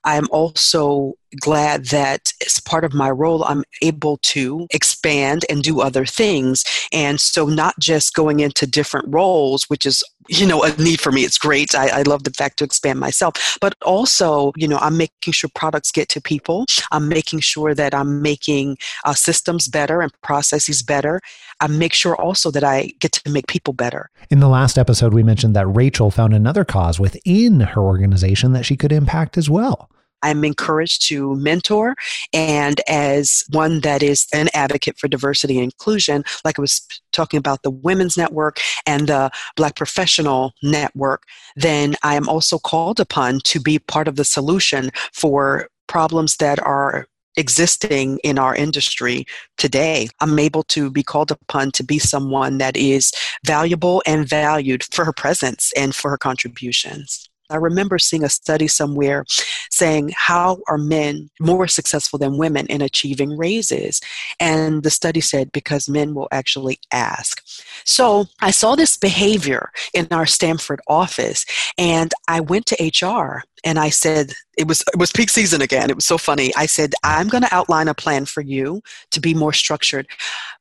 I 0.05 0.17
am 0.17 0.29
also 0.31 1.15
glad 1.41 1.87
that 1.87 2.33
as 2.45 2.61
part 2.61 2.85
of 2.85 2.95
my 2.95 3.11
role, 3.11 3.45
I'm 3.45 3.65
able 3.81 4.19
to 4.19 4.67
expand 4.71 5.45
and 5.49 5.63
do 5.63 5.81
other 5.81 6.05
things. 6.05 6.65
And 6.93 7.21
so, 7.21 7.47
not 7.47 7.79
just 7.79 8.15
going 8.15 8.41
into 8.41 8.67
different 8.67 9.07
roles, 9.09 9.65
which 9.65 9.87
is, 9.87 10.03
you 10.29 10.47
know, 10.47 10.63
a 10.63 10.75
need 10.77 11.01
for 11.01 11.13
me. 11.13 11.23
It's 11.23 11.39
great. 11.39 11.75
I, 11.75 12.01
I 12.01 12.03
love 12.03 12.25
the 12.25 12.31
fact 12.31 12.59
to 12.59 12.65
expand 12.65 13.01
myself, 13.01 13.59
but 13.61 13.75
also, 13.83 14.53
you 14.57 14.69
know, 14.69 14.79
I'm 14.79 14.97
making 14.97 15.33
sure 15.33 15.51
products 15.55 15.91
get 15.91 16.09
to 16.11 16.21
people. 16.21 16.67
I'm 16.91 17.09
making 17.09 17.41
sure 17.41 17.75
that 17.75 17.95
I'm 17.95 18.23
making 18.23 18.79
uh, 19.05 19.15
systems 19.15 19.69
better 19.69 20.01
and 20.01 20.13
processes 20.23 20.83
better. 20.83 21.21
I 21.61 21.67
make 21.67 21.93
sure 21.93 22.17
also 22.17 22.51
that 22.51 22.65
I 22.65 22.93
get 23.01 23.13
to 23.13 23.31
make 23.31 23.47
people 23.47 23.73
better. 23.73 24.11
In 24.31 24.41
the 24.41 24.49
last 24.49 24.79
episode, 24.79 25.15
we 25.15 25.23
mentioned 25.23 25.55
that 25.57 25.67
Rachel 25.67 26.11
found 26.11 26.35
another 26.35 26.65
cause 26.65 26.99
within 26.99 27.61
her 27.61 27.81
organization 27.81 28.53
that 28.53 28.65
she 28.65 28.77
could 28.77 28.93
impact 28.93 29.37
as 29.37 29.49
well. 29.49 29.89
I'm 30.23 30.45
encouraged 30.45 31.07
to 31.09 31.35
mentor. 31.37 31.95
And 32.33 32.81
as 32.89 33.45
one 33.51 33.81
that 33.81 34.03
is 34.03 34.27
an 34.33 34.49
advocate 34.55 34.99
for 34.99 35.09
diversity 35.09 35.55
and 35.55 35.65
inclusion, 35.65 36.25
like 36.45 36.59
I 36.59 36.63
was 36.63 36.87
talking 37.13 37.39
about 37.39 37.63
the 37.63 37.71
Women's 37.71 38.17
Network 38.17 38.61
and 38.87 39.09
the 39.09 39.31
Black 39.57 39.77
Professional 39.77 40.53
Network, 40.63 41.25
then 41.57 41.97
I 42.03 42.15
am 42.15 42.29
also 42.29 42.59
called 42.59 43.01
upon 43.01 43.41
to 43.45 43.61
be 43.61 43.79
part 43.79 44.09
of 44.09 44.17
the 44.17 44.25
solution 44.25 44.91
for 45.13 45.69
problems 45.87 46.37
that 46.37 46.61
are 46.65 47.07
existing 47.37 48.19
in 48.19 48.39
our 48.39 48.55
industry 48.55 49.25
today. 49.57 50.09
I'm 50.21 50.39
able 50.39 50.63
to 50.65 50.91
be 50.91 51.03
called 51.03 51.31
upon 51.31 51.71
to 51.73 51.83
be 51.83 51.99
someone 51.99 52.59
that 52.59 52.77
is 52.77 53.13
valuable 53.45 54.03
and 54.07 54.29
valued 54.29 54.85
for 54.85 55.05
her 55.05 55.13
presence 55.13 55.73
and 55.77 55.95
for 55.95 56.11
her 56.11 56.19
contributions. 56.19 57.29
I 57.53 57.57
remember 57.57 57.99
seeing 57.99 58.25
a 58.25 58.29
study 58.29 58.69
somewhere 58.69 59.25
saying, 59.71 60.13
How 60.17 60.59
are 60.69 60.79
men 60.79 61.31
more 61.41 61.69
successful 61.69 62.19
than 62.19 62.39
women 62.39 62.67
in 62.67 62.81
achieving 62.81 63.37
raises? 63.37 64.01
And 64.41 64.83
the 64.83 64.91
study 64.91 65.21
said, 65.21 65.53
Because 65.53 65.89
men 65.89 66.15
will 66.15 66.29
actually 66.31 66.79
ask. 66.93 67.43
So 67.85 68.27
I 68.41 68.51
saw 68.51 68.75
this 68.75 68.97
behavior 68.97 69.71
in 69.95 70.09
our 70.11 70.27
Stanford 70.27 70.81
office, 70.89 71.45
and 71.79 72.13
I 72.29 72.41
went 72.41 72.67
to 72.67 73.07
HR 73.07 73.45
and 73.65 73.79
I 73.79 73.91
said, 73.91 74.33
it 74.59 74.67
was 74.67 74.83
it 74.93 74.99
was 74.99 75.13
peak 75.13 75.31
season 75.31 75.63
again. 75.63 75.89
It 75.89 75.95
was 75.97 76.07
so 76.07 76.19
funny. 76.19 76.53
I 76.57 76.67
said, 76.67 76.95
I'm 77.05 77.29
going 77.29 77.45
to 77.45 77.55
outline 77.55 77.89
a 77.89 77.95
plan 77.95 78.25
for 78.25 78.41
you 78.41 78.83
to 79.13 79.21
be 79.21 79.35
more 79.35 79.53
structured. 79.53 80.09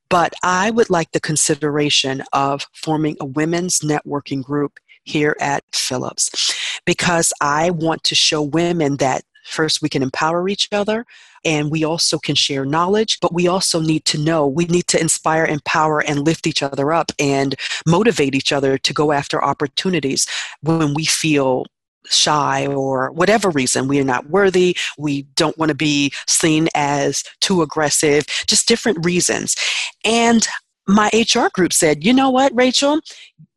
But 0.09 0.33
I 0.43 0.71
would 0.71 0.89
like 0.89 1.11
the 1.11 1.21
consideration 1.21 2.23
of 2.33 2.67
forming 2.73 3.15
a 3.19 3.25
women's 3.25 3.79
networking 3.79 4.43
group 4.43 4.77
here 5.03 5.35
at 5.39 5.63
Philips. 5.73 6.53
Because 6.85 7.33
I 7.41 7.71
want 7.71 8.03
to 8.05 8.15
show 8.15 8.41
women 8.41 8.97
that 8.97 9.23
first 9.45 9.81
we 9.81 9.89
can 9.89 10.03
empower 10.03 10.47
each 10.47 10.67
other 10.71 11.05
and 11.43 11.71
we 11.71 11.83
also 11.83 12.19
can 12.19 12.35
share 12.35 12.63
knowledge 12.63 13.17
but 13.21 13.33
we 13.33 13.47
also 13.47 13.81
need 13.81 14.05
to 14.05 14.19
know 14.19 14.45
we 14.45 14.65
need 14.65 14.85
to 14.85 15.01
inspire 15.01 15.45
empower 15.45 15.99
and 16.03 16.23
lift 16.23 16.45
each 16.45 16.61
other 16.61 16.93
up 16.93 17.11
and 17.17 17.55
motivate 17.87 18.35
each 18.35 18.51
other 18.53 18.77
to 18.77 18.93
go 18.93 19.11
after 19.11 19.43
opportunities 19.43 20.27
when 20.61 20.93
we 20.93 21.05
feel 21.05 21.65
shy 22.09 22.65
or 22.67 23.11
whatever 23.11 23.49
reason. 23.49 23.87
We 23.87 23.99
are 23.99 24.05
not 24.05 24.29
worthy. 24.29 24.75
We 24.97 25.23
don't 25.35 25.57
want 25.57 25.69
to 25.69 25.75
be 25.75 26.11
seen 26.27 26.67
as 26.75 27.23
too 27.39 27.61
aggressive. 27.61 28.25
Just 28.47 28.67
different 28.67 29.05
reasons. 29.05 29.55
And 30.03 30.47
my 30.93 31.09
hr 31.13 31.47
group 31.53 31.73
said 31.73 32.03
you 32.03 32.13
know 32.13 32.29
what 32.29 32.51
rachel? 32.55 32.99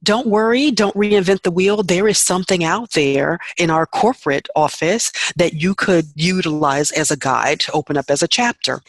Don't 0.02 0.26
worry. 0.26 0.70
Don't 0.70 0.94
reinvent 0.94 1.42
the 1.42 1.50
wheel. 1.50 1.82
There 1.82 2.06
is 2.06 2.18
something 2.18 2.62
out 2.62 2.90
there 2.90 3.38
in 3.56 3.70
our 3.70 3.86
corporate 3.86 4.48
office 4.54 5.10
that 5.36 5.54
you 5.54 5.74
could 5.74 6.04
utilize 6.14 6.90
as 6.90 7.10
a 7.10 7.16
guide 7.16 7.60
to 7.60 7.72
open 7.72 7.96
up 7.96 8.10
as 8.10 8.22
a 8.22 8.28
chapter. 8.28 8.82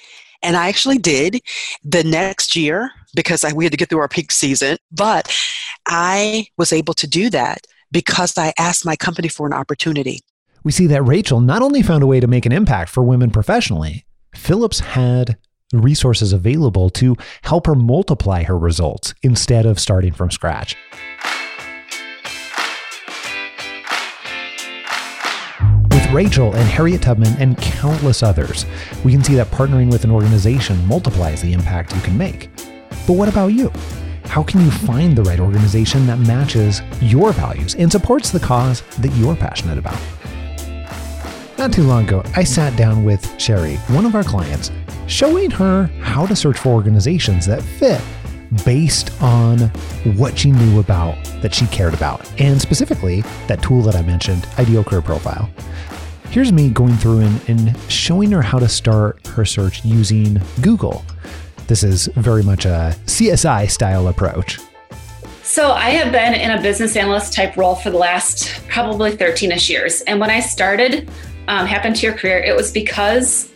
And 0.43 0.57
I 0.57 0.67
actually 0.67 0.97
did 0.97 1.41
the 1.85 2.03
next 2.03 2.55
year 2.55 2.91
because 3.15 3.45
I, 3.45 3.53
we 3.53 3.63
had 3.63 3.71
to 3.71 3.77
get 3.77 3.89
through 3.89 3.99
our 3.99 4.09
peak 4.09 4.31
season, 4.31 4.77
but 4.91 5.33
I 5.87 6.47
was 6.57 6.73
able 6.73 6.93
to 6.95 7.07
do 7.07 7.29
that 7.29 7.65
because 7.91 8.37
I 8.37 8.53
asked 8.59 8.85
my 8.85 8.97
company 8.97 9.29
for 9.29 9.47
an 9.47 9.53
opportunity. 9.53 10.19
We 10.63 10.71
see 10.71 10.87
that 10.87 11.03
Rachel 11.03 11.39
not 11.39 11.61
only 11.61 11.81
found 11.81 12.03
a 12.03 12.07
way 12.07 12.19
to 12.19 12.27
make 12.27 12.45
an 12.45 12.51
impact 12.51 12.89
for 12.89 13.03
women 13.03 13.31
professionally, 13.31 14.05
Philips 14.35 14.79
had 14.81 15.37
resources 15.73 16.33
available 16.33 16.89
to 16.91 17.15
help 17.43 17.67
her 17.67 17.75
multiply 17.75 18.43
her 18.43 18.57
results 18.57 19.13
instead 19.23 19.65
of 19.65 19.79
starting 19.79 20.13
from 20.13 20.31
scratch. 20.31 20.75
With 25.89 26.11
Rachel 26.11 26.53
and 26.53 26.67
Harriet 26.69 27.01
Tubman 27.01 27.35
and 27.39 27.57
countless 27.57 28.21
others, 28.21 28.65
we 29.03 29.11
can 29.11 29.23
see 29.23 29.35
that 29.35 29.47
partnering 29.47 29.91
with 29.91 30.03
an 30.03 30.11
organization 30.11 30.85
multiplies 30.87 31.41
the 31.41 31.53
impact 31.53 31.95
you 31.95 32.01
can 32.01 32.17
make. 32.17 32.49
But 33.07 33.13
what 33.13 33.29
about 33.29 33.47
you? 33.47 33.71
How 34.25 34.43
can 34.43 34.61
you 34.61 34.71
find 34.71 35.15
the 35.15 35.23
right 35.23 35.39
organization 35.39 36.05
that 36.07 36.19
matches 36.19 36.81
your 37.01 37.31
values 37.31 37.75
and 37.75 37.91
supports 37.91 38.31
the 38.31 38.39
cause 38.39 38.81
that 38.99 39.11
you're 39.15 39.35
passionate 39.35 39.77
about? 39.77 39.99
Not 41.57 41.71
too 41.71 41.83
long 41.83 42.05
ago, 42.05 42.21
I 42.35 42.43
sat 42.43 42.75
down 42.75 43.05
with 43.05 43.39
Sherry, 43.39 43.77
one 43.87 44.05
of 44.05 44.13
our 44.13 44.23
clients, 44.23 44.71
showing 45.07 45.51
her 45.51 45.87
how 46.01 46.25
to 46.25 46.35
search 46.35 46.57
for 46.57 46.69
organizations 46.69 47.45
that 47.45 47.61
fit 47.61 48.01
based 48.63 49.11
on 49.21 49.59
what 50.17 50.37
she 50.37 50.51
knew 50.51 50.79
about 50.79 51.15
that 51.41 51.53
she 51.53 51.67
cared 51.67 51.93
about, 51.93 52.29
and 52.39 52.61
specifically 52.61 53.21
that 53.47 53.61
tool 53.61 53.81
that 53.81 53.95
I 53.95 54.01
mentioned, 54.01 54.47
Ideal 54.57 54.83
Career 54.83 55.01
Profile. 55.01 55.49
Here's 56.29 56.51
me 56.51 56.69
going 56.69 56.95
through 56.95 57.19
and, 57.19 57.49
and 57.49 57.91
showing 57.91 58.31
her 58.31 58.41
how 58.41 58.59
to 58.59 58.67
start 58.67 59.25
her 59.27 59.45
search 59.45 59.83
using 59.85 60.41
Google. 60.61 61.05
This 61.67 61.83
is 61.83 62.07
very 62.15 62.43
much 62.43 62.65
a 62.65 62.95
CSI 63.05 63.69
style 63.69 64.07
approach. 64.07 64.59
So, 65.43 65.71
I 65.71 65.91
have 65.91 66.11
been 66.11 66.33
in 66.33 66.51
a 66.51 66.61
business 66.61 66.95
analyst 66.95 67.33
type 67.33 67.55
role 67.55 67.75
for 67.75 67.91
the 67.91 67.97
last 67.97 68.61
probably 68.67 69.15
13 69.15 69.51
ish 69.51 69.69
years. 69.69 70.01
And 70.01 70.19
when 70.19 70.31
I 70.31 70.39
started 70.39 71.09
um, 71.47 71.67
Happen 71.67 71.93
to 71.93 72.05
Your 72.05 72.15
Career, 72.15 72.39
it 72.39 72.55
was 72.55 72.71
because 72.71 73.51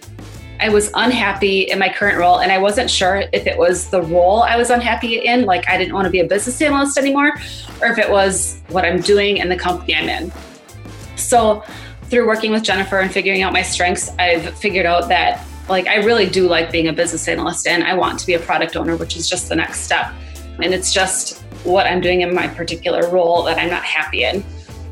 I 0.62 0.70
was 0.70 0.92
unhappy 0.94 1.62
in 1.62 1.80
my 1.80 1.88
current 1.88 2.18
role 2.18 2.40
and 2.40 2.52
I 2.52 2.58
wasn't 2.58 2.90
sure 2.90 3.24
if 3.32 3.48
it 3.48 3.58
was 3.58 3.90
the 3.90 4.02
role 4.02 4.44
I 4.44 4.58
was 4.58 4.70
unhappy 4.70 5.26
in, 5.26 5.46
like 5.46 5.70
I 5.70 5.78
didn't 5.78 5.94
want 5.94 6.06
to 6.06 6.12
be 6.12 6.20
a 6.20 6.26
business 6.26 6.62
analyst 6.62 6.98
anymore, 6.98 7.32
or 7.82 7.88
if 7.88 7.98
it 7.98 8.10
was 8.10 8.62
what 8.68 8.84
I'm 8.84 9.00
doing 9.00 9.40
and 9.40 9.50
the 9.50 9.58
company 9.58 9.96
I'm 9.96 10.10
in. 10.10 10.32
So, 11.16 11.64
through 12.04 12.28
working 12.28 12.52
with 12.52 12.64
Jennifer 12.64 13.00
and 13.00 13.12
figuring 13.12 13.44
out 13.44 13.54
my 13.54 13.62
strengths, 13.62 14.10
I've 14.18 14.58
figured 14.58 14.86
out 14.86 15.10
that 15.10 15.46
like 15.70 15.88
I 15.88 15.98
really 15.98 16.28
do 16.28 16.48
like 16.48 16.72
being 16.72 16.88
a 16.88 16.94
business 16.94 17.28
analyst 17.28 17.68
and 17.68 17.84
I 17.84 17.94
want 17.94 18.20
to 18.20 18.26
be 18.26 18.34
a 18.34 18.40
product 18.40 18.76
owner, 18.76 18.96
which 18.98 19.16
is 19.16 19.30
just 19.30 19.48
the 19.48 19.56
next 19.56 19.82
step. 19.82 20.12
And 20.62 20.74
it's 20.74 20.92
just 20.92 21.42
what 21.64 21.86
I'm 21.86 22.02
doing 22.02 22.22
in 22.22 22.34
my 22.34 22.48
particular 22.48 23.10
role 23.10 23.44
that 23.44 23.58
I'm 23.58 23.70
not 23.70 23.84
happy 23.84 24.24
in. 24.24 24.44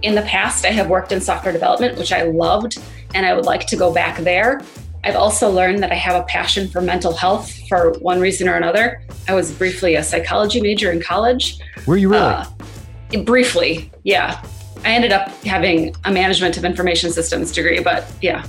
In 0.03 0.13
the 0.15 0.21
past, 0.21 0.63
I 0.63 0.69
have 0.69 0.89
worked 0.89 1.11
in 1.11 1.19
software 1.19 1.51
development, 1.51 1.97
which 1.97 2.11
I 2.11 2.23
loved, 2.23 2.77
and 3.15 3.25
I 3.25 3.33
would 3.33 3.45
like 3.45 3.65
to 3.67 3.75
go 3.75 3.91
back 3.91 4.19
there. 4.19 4.61
I've 5.07 5.15
also 5.15 5.49
learned 5.49 5.81
that 5.83 5.91
I 5.93 5.95
have 5.95 6.21
a 6.21 6.25
passion 6.25 6.67
for 6.67 6.81
mental 6.81 7.13
health 7.13 7.49
for 7.69 7.93
one 7.99 8.19
reason 8.19 8.49
or 8.49 8.55
another. 8.55 9.01
I 9.29 9.35
was 9.35 9.53
briefly 9.53 9.95
a 9.95 10.03
psychology 10.03 10.59
major 10.59 10.91
in 10.91 11.01
college. 11.01 11.59
Were 11.85 11.95
you 11.95 12.09
really? 12.09 12.25
Uh, 12.25 13.23
briefly, 13.23 13.89
yeah. 14.03 14.43
I 14.83 14.91
ended 14.91 15.13
up 15.13 15.29
having 15.45 15.95
a 16.03 16.11
management 16.11 16.57
of 16.57 16.65
information 16.65 17.09
systems 17.13 17.53
degree, 17.53 17.79
but 17.79 18.05
yeah. 18.21 18.45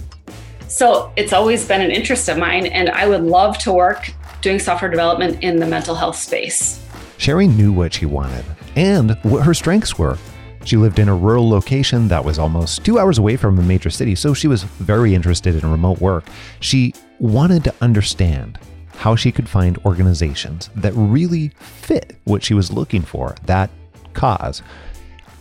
So 0.67 1.13
it's 1.15 1.33
always 1.33 1.65
been 1.65 1.81
an 1.81 1.93
interest 1.93 2.29
of 2.29 2.39
mine, 2.39 2.67
and 2.67 2.91
I 2.91 3.07
would 3.07 3.23
love 3.23 3.57
to 3.59 3.73
work 3.73 4.11
doing 4.41 4.59
software 4.59 4.91
development 4.91 5.45
in 5.45 5.61
the 5.61 5.67
mental 5.67 5.95
health 5.95 6.17
space. 6.17 6.85
Sherry 7.19 7.47
knew 7.47 7.73
what 7.73 7.95
she 7.95 8.05
wanted 8.05 8.45
and 8.75 9.17
what 9.23 9.45
her 9.45 9.55
strengths 9.55 9.97
were. 9.97 10.19
She 10.65 10.77
lived 10.77 10.99
in 10.99 11.09
a 11.09 11.15
rural 11.15 11.49
location 11.49 12.09
that 12.09 12.25
was 12.25 12.39
almost 12.39 12.85
two 12.85 12.99
hours 12.99 13.19
away 13.19 13.37
from 13.37 13.59
a 13.59 13.63
major 13.63 13.91
city, 13.91 14.15
so 14.15 14.35
she 14.35 14.49
was 14.49 14.65
very 14.65 15.15
interested 15.15 15.55
in 15.55 15.71
remote 15.71 16.01
work. 16.01 16.25
She 16.61 16.95
wanted 17.19 17.65
to 17.65 17.75
understand 17.81 18.59
how 18.97 19.15
she 19.15 19.31
could 19.33 19.49
find 19.49 19.79
organizations 19.79 20.71
that 20.75 20.93
really 20.95 21.49
fit 21.61 22.17
what 22.25 22.43
she 22.43 22.55
was 22.55 22.73
looking 22.73 23.03
for, 23.03 23.35
that 23.47 23.71
cause. 24.13 24.63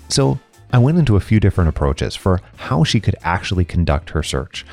So 0.09 0.39
I 0.71 0.77
went 0.77 0.97
into 0.97 1.15
a 1.15 1.21
few 1.21 1.39
different 1.39 1.69
approaches 1.69 2.15
for 2.15 2.41
how 2.55 2.83
she 2.83 2.99
could 2.99 3.15
actually 3.23 3.65
conduct 3.65 4.11
her 4.11 4.21
search. 4.21 4.65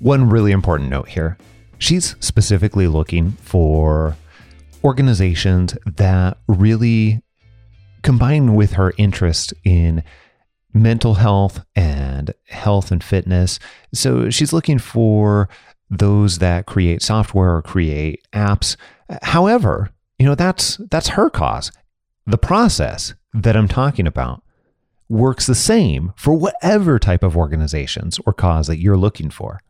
One 0.00 0.28
really 0.28 0.52
important 0.52 0.90
note 0.90 1.08
here 1.08 1.36
she's 1.78 2.14
specifically 2.20 2.86
looking 2.86 3.32
for 3.32 4.16
organizations 4.84 5.76
that 5.86 6.38
really 6.46 7.22
combine 8.02 8.54
with 8.54 8.72
her 8.72 8.92
interest 8.96 9.52
in 9.64 10.02
mental 10.72 11.14
health 11.14 11.64
and 11.74 12.32
health 12.48 12.90
and 12.90 13.02
fitness. 13.02 13.58
So 13.92 14.30
she's 14.30 14.52
looking 14.52 14.78
for 14.78 15.48
those 15.90 16.38
that 16.38 16.66
create 16.66 17.02
software 17.02 17.56
or 17.56 17.62
create 17.62 18.26
apps. 18.32 18.76
However, 19.22 19.90
you 20.18 20.26
know 20.26 20.34
that's 20.34 20.76
that's 20.90 21.08
her 21.08 21.30
cause. 21.30 21.72
The 22.26 22.38
process 22.38 23.14
that 23.34 23.56
I'm 23.56 23.68
talking 23.68 24.06
about 24.06 24.42
works 25.08 25.46
the 25.46 25.54
same 25.54 26.12
for 26.16 26.34
whatever 26.34 26.98
type 26.98 27.24
of 27.24 27.36
organizations 27.36 28.20
or 28.26 28.32
cause 28.32 28.68
that 28.68 28.78
you're 28.78 28.96
looking 28.96 29.30
for. 29.30 29.60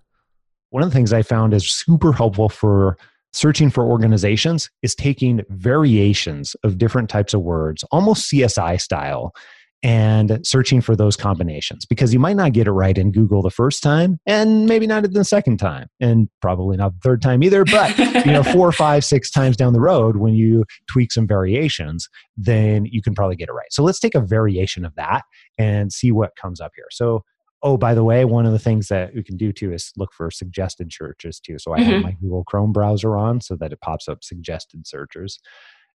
One 0.69 0.83
of 0.83 0.91
the 0.91 0.95
things 0.95 1.13
I 1.13 1.23
found 1.23 1.55
is 1.55 1.69
super 1.69 2.13
helpful 2.13 2.49
for 2.49 2.99
searching 3.33 3.71
for 3.71 3.85
organizations 3.85 4.71
is 4.83 4.95
taking 4.95 5.43
variations 5.51 6.57
of 6.65 6.79
different 6.79 7.09
types 7.09 7.35
of 7.35 7.43
words, 7.43 7.85
almost 7.91 8.31
CSI 8.31 8.81
style, 8.81 9.33
and 9.83 10.41
searching 10.47 10.81
for 10.81 10.95
those 10.95 11.17
combinations 11.17 11.87
because 11.87 12.13
you 12.13 12.19
might 12.19 12.37
not 12.37 12.53
get 12.53 12.67
it 12.67 12.73
right 12.73 12.99
in 12.99 13.13
Google 13.13 13.41
the 13.41 13.51
first 13.51 13.83
time 13.83 14.19
and 14.27 14.67
maybe 14.67 14.87
not 14.87 15.11
the 15.11 15.25
second 15.25 15.57
time 15.57 15.89
and 16.01 16.29
probably 16.43 16.77
not 16.77 16.93
the 16.93 17.01
third 17.03 17.23
time 17.23 17.43
either. 17.43 17.65
But 17.65 17.97
you 17.99 18.33
know, 18.33 18.43
four, 18.53 18.73
five, 18.73 19.05
six 19.05 19.31
times 19.31 19.57
down 19.57 19.73
the 19.73 19.81
road, 19.81 20.17
when 20.17 20.35
you 20.35 20.65
tweak 20.87 21.13
some 21.13 21.27
variations, 21.27 22.09
then 22.37 22.85
you 22.87 23.01
can 23.01 23.15
probably 23.15 23.37
get 23.37 23.49
it 23.49 23.53
right. 23.53 23.73
So 23.73 23.83
let's 23.83 24.01
take 24.01 24.15
a 24.15 24.21
variation 24.21 24.85
of 24.85 24.95
that 24.97 25.23
and 25.57 25.93
see 25.93 26.13
what 26.13 26.37
comes 26.37 26.61
up 26.61 26.73
here. 26.77 26.89
So 26.91 27.25
oh 27.63 27.77
by 27.77 27.95
the 27.95 28.05
way 28.05 28.25
one 28.25 28.47
of 28.47 28.53
the 28.53 28.59
things 28.59 28.89
that 28.89 29.15
we 29.15 29.23
can 29.23 29.37
do 29.37 29.53
too 29.53 29.73
is 29.73 29.93
look 29.97 30.13
for 30.13 30.31
suggested 30.31 30.93
searches 30.93 31.41
too 31.41 31.59
so 31.59 31.73
i 31.73 31.81
mm-hmm. 31.81 31.91
have 31.91 32.03
my 32.03 32.13
google 32.21 32.45
chrome 32.45 32.73
browser 32.73 33.17
on 33.17 33.41
so 33.41 33.57
that 33.57 33.73
it 33.73 33.81
pops 33.81 34.09
up 34.09 34.23
suggested 34.23 34.87
searches 34.87 35.39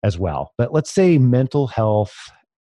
as 0.02 0.18
well 0.18 0.52
but 0.58 0.72
let's 0.72 0.90
say 0.90 1.18
mental 1.18 1.66
health 1.66 2.14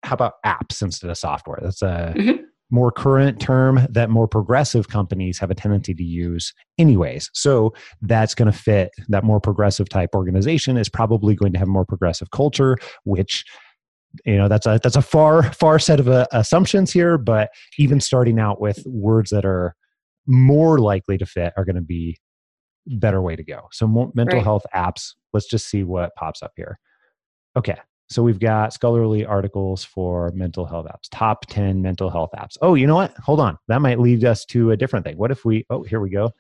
how 0.03 0.15
about 0.15 0.35
apps 0.45 0.83
instead 0.83 1.11
of 1.11 1.19
software 1.19 1.59
that's 1.63 1.83
a 1.83 2.15
mm-hmm. 2.17 2.43
more 2.71 2.91
current 2.91 3.41
term 3.41 3.87
that 3.91 4.11
more 4.11 4.29
progressive 4.29 4.89
companies 4.89 5.39
have 5.39 5.51
a 5.51 5.55
tendency 5.55 5.95
to 5.95 6.05
use 6.05 6.55
anyways 6.79 7.31
so 7.35 7.73
that's 8.03 8.35
going 8.35 8.51
to 8.51 8.57
fit 8.57 8.91
that 9.09 9.25
more 9.25 9.41
progressive 9.41 9.89
type 9.89 10.11
organization 10.15 10.77
is 10.77 10.89
probably 10.89 11.35
going 11.35 11.53
to 11.53 11.59
have 11.59 11.69
more 11.69 11.85
progressive 11.85 12.31
culture 12.31 12.77
which 13.05 13.45
you 14.25 14.37
know 14.37 14.49
that's 14.49 14.67
a 14.67 14.81
that's 14.83 14.97
a 14.97 15.03
far 15.03 15.43
far 15.53 15.79
set 15.79 16.01
of 16.01 16.09
uh, 16.09 16.27
assumptions 16.33 16.93
here 16.93 17.19
but 17.19 17.51
even 17.79 18.01
starting 18.01 18.39
out 18.39 18.61
with 18.61 18.83
words 18.87 19.31
that 19.31 19.45
are 19.45 19.75
more 20.27 20.79
likely 20.79 21.19
to 21.19 21.27
fit 21.27 21.53
are 21.57 21.65
going 21.65 21.77
to 21.77 21.83
be 21.83 22.19
better 22.87 23.21
way 23.21 23.37
to 23.37 23.45
go. 23.45 23.69
So 23.73 23.87
more 23.87 24.11
mental 24.15 24.39
Right. 24.39 24.45
health 24.45 24.65
apps 24.75 25.15
let's 25.33 25.47
just 25.47 25.69
see 25.69 25.85
what 25.85 26.15
pops 26.17 26.43
up 26.43 26.53
here. 26.57 26.79
Okay 27.57 27.77
so 28.11 28.23
we've 28.23 28.41
got 28.41 28.73
scholarly 28.73 29.27
articles 29.27 29.85
for 29.85 30.31
mental 30.35 30.65
health 30.65 30.87
apps 30.87 31.09
top 31.11 31.45
10 31.47 31.83
mental 31.83 32.09
health 32.09 32.31
apps. 32.35 32.57
Oh 32.63 32.75
you 32.75 32.87
know 32.87 32.95
what? 32.95 33.15
Hold 33.19 33.41
on. 33.41 33.59
That 33.69 33.83
might 33.83 34.01
lead 34.01 34.25
us 34.25 34.47
to 34.47 34.71
a 34.71 34.77
different 34.77 35.05
thing. 35.05 35.19
What 35.19 35.31
if 35.31 35.45
we 35.45 35.67
oh 35.69 35.83
here 35.83 36.01
we 36.01 36.09
go. 36.09 36.33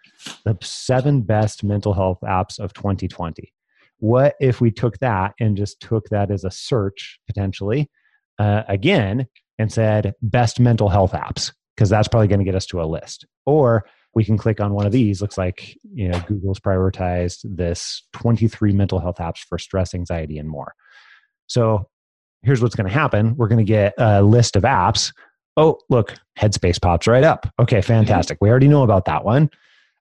The 0.44 0.56
seven 0.62 1.20
best 1.20 1.62
mental 1.62 1.92
health 1.92 2.20
apps 2.22 2.58
of 2.58 2.72
2020 2.72 3.52
what 3.98 4.34
if 4.40 4.60
we 4.60 4.70
took 4.70 4.98
that 4.98 5.34
and 5.40 5.56
just 5.56 5.80
took 5.80 6.08
that 6.10 6.30
as 6.30 6.44
a 6.44 6.50
search 6.50 7.18
potentially 7.26 7.90
uh, 8.38 8.62
again 8.68 9.26
and 9.58 9.72
said 9.72 10.14
best 10.22 10.60
mental 10.60 10.88
health 10.88 11.12
apps 11.12 11.52
because 11.74 11.90
that's 11.90 12.08
probably 12.08 12.28
going 12.28 12.38
to 12.38 12.44
get 12.44 12.54
us 12.54 12.66
to 12.66 12.80
a 12.80 12.84
list. 12.84 13.26
Or 13.46 13.84
we 14.14 14.24
can 14.24 14.38
click 14.38 14.60
on 14.60 14.72
one 14.72 14.86
of 14.86 14.92
these 14.92 15.20
looks 15.20 15.38
like 15.38 15.76
you 15.92 16.08
know 16.08 16.20
google's 16.26 16.58
prioritized 16.58 17.38
this 17.44 18.04
23 18.14 18.72
mental 18.72 18.98
health 18.98 19.18
apps 19.18 19.38
for 19.48 19.58
stress 19.58 19.94
anxiety 19.94 20.38
and 20.38 20.48
more. 20.48 20.74
So 21.46 21.88
here's 22.42 22.62
what's 22.62 22.74
going 22.74 22.88
to 22.88 22.92
happen. 22.92 23.36
We're 23.36 23.48
going 23.48 23.64
to 23.64 23.64
get 23.64 23.94
a 23.98 24.22
list 24.22 24.56
of 24.56 24.62
apps. 24.62 25.12
Oh 25.56 25.78
look 25.88 26.14
headspace 26.38 26.80
pops 26.80 27.06
right 27.06 27.24
up. 27.24 27.52
Okay 27.60 27.80
fantastic. 27.80 28.38
We 28.40 28.48
already 28.48 28.68
know 28.68 28.82
about 28.82 29.06
that 29.06 29.24
one. 29.24 29.50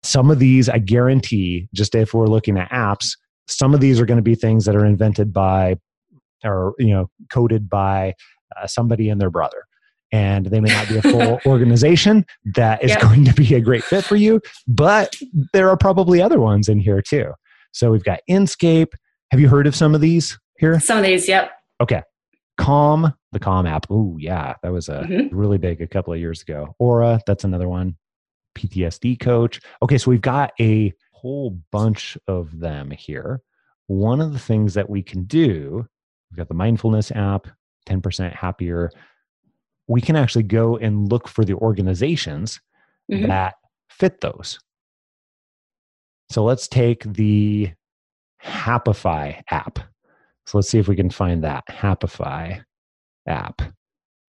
Some 0.04 0.30
of 0.30 0.40
these 0.40 0.70
i 0.70 0.78
guarantee 0.78 1.68
just 1.74 1.96
if 1.96 2.14
we're 2.14 2.28
looking 2.28 2.58
at 2.58 2.70
apps 2.70 3.18
some 3.48 3.74
of 3.74 3.80
these 3.80 4.00
are 4.00 4.06
going 4.06 4.18
to 4.18 4.22
be 4.24 4.36
things 4.36 4.66
that 4.66 4.76
are 4.76 4.86
invented 4.86 5.32
by 5.34 5.78
or 6.44 6.74
you 6.80 6.88
know 6.94 7.10
coded 7.32 7.70
by 7.70 8.14
uh, 8.62 8.68
somebody 8.68 9.10
and 9.10 9.20
their 9.20 9.30
brother. 9.32 9.64
And 10.14 10.46
they 10.46 10.62
may 10.62 10.70
not 10.70 10.88
be 10.88 10.98
a 10.98 11.02
full 11.02 11.40
organization 11.46 12.26
that 12.56 12.82
is 12.84 12.92
Yep. 12.92 13.02
going 13.02 13.26
to 13.26 13.34
be 13.34 13.56
a 13.56 13.60
great 13.60 13.84
fit 13.84 14.06
for 14.06 14.16
you 14.16 14.40
but 14.68 15.16
there 15.52 15.70
are 15.70 15.76
probably 15.78 16.22
other 16.22 16.40
ones 16.40 16.70
in 16.70 16.80
here 16.80 17.02
too. 17.02 17.32
So 17.74 17.92
we've 17.92 18.04
got 18.04 18.20
inscape 18.30 18.94
have 19.32 19.40
you 19.42 19.50
heard 19.50 19.68
of 19.68 19.76
some 19.76 19.94
of 19.94 20.00
these 20.00 20.40
here? 20.60 20.80
Some 20.80 20.98
of 21.00 21.04
these, 21.04 21.28
yep. 21.28 21.52
okay. 21.82 22.02
Calm 22.58 23.14
the 23.34 23.40
calm 23.40 23.66
app. 23.66 23.86
Oh 23.90 24.16
yeah 24.20 24.54
that 24.64 24.72
was 24.72 24.88
a 24.90 25.02
Mhm. 25.02 25.30
really 25.34 25.58
big 25.58 25.82
a 25.82 25.88
couple 25.88 26.14
of 26.14 26.20
years 26.20 26.42
ago. 26.42 26.74
Aura 26.80 27.20
that's 27.28 27.44
another 27.44 27.68
one. 27.68 27.98
Ptsd 28.58 29.20
coach. 29.20 29.60
Okay 29.82 29.98
so 29.98 30.10
we've 30.10 30.22
got 30.22 30.52
a 30.60 30.94
whole 31.28 31.60
bunch 31.74 32.18
of 32.28 32.60
them 32.60 32.90
here. 32.92 33.42
One 33.88 34.22
of 34.22 34.32
the 34.32 34.40
things 34.40 34.74
that 34.76 34.90
we 34.90 35.04
can 35.04 35.24
do 35.26 35.86
we've 36.30 36.38
got 36.38 36.48
the 36.48 36.54
mindfulness 36.54 37.12
app 37.12 37.48
10% 37.88 38.34
happier. 38.34 38.92
We 39.88 40.02
can 40.02 40.16
actually 40.16 40.44
go 40.44 40.78
and 40.78 41.10
look 41.10 41.28
for 41.28 41.46
the 41.46 41.54
organizations 41.56 42.60
Mhm. 43.10 43.28
that 43.28 43.56
fit 43.90 44.20
those. 44.22 44.60
So 46.30 46.44
let's 46.44 46.68
take 46.68 47.04
the 47.04 47.72
happify 48.44 49.42
app. 49.50 49.80
So 50.46 50.58
let's 50.58 50.70
see 50.70 50.80
if 50.80 50.88
we 50.88 50.96
can 50.96 51.10
find 51.10 51.44
that 51.44 51.64
happify 51.70 52.64
app. 53.26 53.62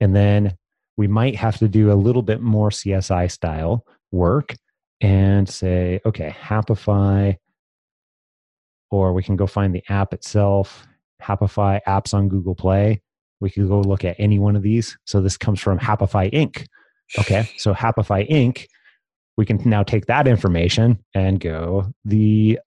And 0.00 0.14
then 0.14 0.56
we 0.96 1.08
might 1.08 1.36
have 1.36 1.58
to 1.58 1.68
do 1.68 1.92
a 1.92 1.94
little 1.94 2.22
bit 2.22 2.40
more 2.40 2.70
csi 2.70 3.30
style 3.30 3.84
work 4.12 4.54
and 5.00 5.48
say 5.48 6.00
okay 6.04 6.34
happify 6.40 7.36
or 8.90 9.12
we 9.12 9.22
can 9.22 9.36
go 9.36 9.46
find 9.46 9.74
the 9.74 9.82
app 9.88 10.12
itself 10.12 10.86
happify 11.22 11.80
apps 11.86 12.14
on 12.14 12.28
google 12.28 12.54
play. 12.54 13.02
We 13.40 13.50
could 13.50 13.68
go 13.68 13.80
look 13.80 14.04
at 14.04 14.16
any 14.18 14.38
one 14.38 14.56
of 14.56 14.62
these. 14.62 14.98
So 15.04 15.20
this 15.20 15.36
comes 15.36 15.60
from 15.60 15.78
happify 15.78 16.32
inc. 16.32 16.66
Okay 17.18 17.48
so 17.56 17.74
happify 17.74 18.28
inc. 18.28 18.66
We 19.36 19.46
can 19.46 19.60
now 19.64 19.82
take 19.82 20.06
that 20.06 20.26
information 20.26 21.04
and 21.14 21.38
go 21.38 21.92
the 22.04 22.58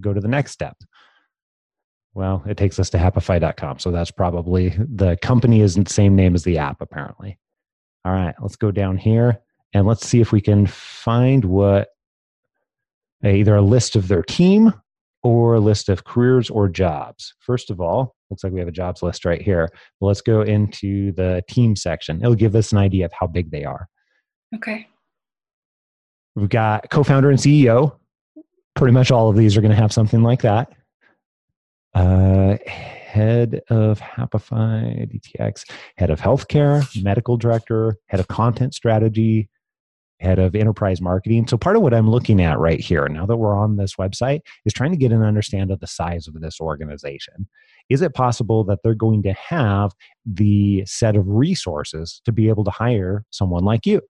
go 0.00 0.12
to 0.12 0.20
the 0.20 0.28
next 0.28 0.52
step. 0.52 0.76
Well 2.14 2.42
it 2.46 2.56
takes 2.56 2.78
us 2.78 2.90
to 2.90 2.98
happify.com 2.98 3.78
so 3.78 3.90
that's 3.90 4.10
probably 4.10 4.70
the 4.78 5.16
company 5.22 5.60
isn't 5.60 5.88
the 5.88 5.94
same 5.94 6.16
name 6.16 6.34
as 6.34 6.44
the 6.44 6.58
app 6.58 6.80
apparently. 6.80 7.38
All 8.04 8.12
right 8.12 8.34
let's 8.40 8.56
go 8.56 8.70
down 8.70 8.96
here 8.96 9.40
and 9.76 9.86
let's 9.86 10.06
see 10.06 10.20
if 10.20 10.32
we 10.32 10.40
can 10.40 10.66
find 10.66 11.44
what 11.44 11.88
either 13.24 13.56
a 13.56 13.62
list 13.62 13.96
of 13.96 14.08
their 14.08 14.22
team 14.22 14.72
or 15.22 15.54
a 15.54 15.60
list 15.60 15.88
of 15.88 16.04
careers 16.04 16.50
or 16.50 16.68
jobs 16.68 17.34
first 17.40 17.70
of 17.70 17.80
all 17.80 18.14
looks 18.30 18.44
like 18.44 18.52
we 18.52 18.58
have 18.60 18.68
a 18.68 18.72
jobs 18.72 19.02
list 19.02 19.24
right 19.24 19.42
here 19.42 19.68
let's 20.00 20.20
go 20.20 20.42
into 20.42 21.12
the 21.12 21.42
team 21.48 21.74
section 21.74 22.20
it'll 22.20 22.34
give 22.34 22.54
us 22.54 22.72
an 22.72 22.78
idea 22.78 23.04
of 23.04 23.12
how 23.18 23.26
big 23.26 23.50
they 23.50 23.64
are 23.64 23.88
Okay. 24.54 24.88
We've 26.34 26.48
got 26.48 26.90
co-founder 26.90 27.30
and 27.30 27.38
CEO. 27.38 27.96
Pretty 28.74 28.92
much 28.92 29.10
all 29.10 29.28
of 29.28 29.36
these 29.36 29.56
are 29.56 29.60
going 29.60 29.70
to 29.70 29.76
have 29.76 29.92
something 29.92 30.22
like 30.22 30.42
that. 30.42 30.72
Uh, 31.94 32.56
head 32.66 33.62
of 33.70 33.98
Happify 34.00 35.10
DTX, 35.10 35.64
head 35.96 36.10
of 36.10 36.20
healthcare, 36.20 36.84
medical 37.02 37.38
director, 37.38 37.96
head 38.06 38.20
of 38.20 38.28
content 38.28 38.74
strategy, 38.74 39.48
head 40.20 40.38
of 40.38 40.54
enterprise 40.54 41.00
marketing. 41.00 41.46
So 41.46 41.56
part 41.56 41.76
of 41.76 41.82
what 41.82 41.94
I'm 41.94 42.10
looking 42.10 42.40
at 42.40 42.58
right 42.58 42.80
here, 42.80 43.06
now 43.08 43.26
that 43.26 43.36
we're 43.36 43.56
on 43.56 43.76
this 43.76 43.96
website, 43.96 44.40
is 44.64 44.72
trying 44.72 44.90
to 44.92 44.96
get 44.96 45.12
an 45.12 45.22
understand 45.22 45.70
of 45.70 45.80
the 45.80 45.86
size 45.86 46.26
of 46.26 46.40
this 46.40 46.60
organization. 46.60 47.48
Is 47.88 48.02
it 48.02 48.14
possible 48.14 48.64
that 48.64 48.80
they're 48.82 48.94
going 48.94 49.22
to 49.24 49.32
have 49.34 49.92
the 50.24 50.84
set 50.86 51.16
of 51.16 51.28
resources 51.28 52.20
to 52.24 52.32
be 52.32 52.48
able 52.48 52.64
to 52.64 52.70
hire 52.70 53.24
someone 53.30 53.64
like 53.64 53.86
you? 53.86 54.00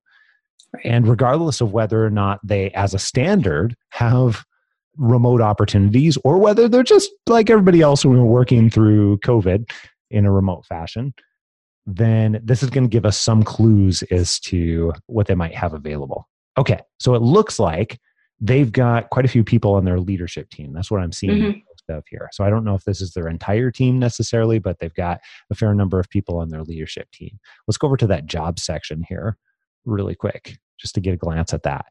Right. 0.72 0.86
And 0.86 1.06
regardless 1.06 1.60
of 1.60 1.72
whether 1.72 2.04
or 2.04 2.10
not 2.10 2.40
they, 2.42 2.70
as 2.70 2.94
a 2.94 2.98
standard, 2.98 3.76
have 3.90 4.44
remote 4.96 5.40
opportunities 5.40 6.16
or 6.24 6.38
whether 6.38 6.68
they're 6.68 6.82
just 6.82 7.10
like 7.28 7.50
everybody 7.50 7.82
else 7.82 8.02
who 8.02 8.14
are 8.14 8.24
working 8.24 8.70
through 8.70 9.18
COVID 9.18 9.70
in 10.10 10.24
a 10.24 10.32
remote 10.32 10.64
fashion, 10.64 11.12
then 11.86 12.40
this 12.42 12.62
is 12.62 12.70
going 12.70 12.84
to 12.84 12.90
give 12.90 13.06
us 13.06 13.16
some 13.18 13.42
clues 13.42 14.02
as 14.10 14.40
to 14.40 14.92
what 15.06 15.26
they 15.26 15.34
might 15.34 15.54
have 15.54 15.72
available. 15.72 16.28
Okay, 16.58 16.80
so 16.98 17.14
it 17.14 17.22
looks 17.22 17.58
like 17.58 18.00
they've 18.40 18.72
got 18.72 19.08
quite 19.10 19.24
a 19.24 19.28
few 19.28 19.44
people 19.44 19.74
on 19.74 19.84
their 19.84 20.00
leadership 20.00 20.50
team. 20.50 20.72
That's 20.72 20.90
what 20.90 21.00
I'm 21.00 21.12
seeing 21.12 21.38
Mhm. 21.38 21.62
most 21.66 21.88
of 21.88 22.04
here. 22.08 22.28
So 22.32 22.44
I 22.44 22.50
don't 22.50 22.64
know 22.64 22.74
if 22.74 22.84
this 22.84 23.00
is 23.00 23.12
their 23.12 23.28
entire 23.28 23.70
team 23.70 23.98
necessarily, 23.98 24.58
but 24.58 24.78
they've 24.78 24.92
got 24.92 25.20
a 25.50 25.54
fair 25.54 25.74
number 25.74 25.98
of 26.00 26.10
people 26.10 26.38
on 26.38 26.48
their 26.48 26.62
leadership 26.62 27.10
team. 27.12 27.38
Let's 27.66 27.78
go 27.78 27.86
over 27.86 27.96
to 27.96 28.06
that 28.08 28.26
job 28.26 28.58
section 28.58 29.04
here 29.08 29.38
really 29.84 30.14
quick 30.14 30.58
just 30.78 30.94
to 30.96 31.00
get 31.00 31.14
a 31.14 31.16
glance 31.16 31.54
at 31.54 31.62
that. 31.62 31.86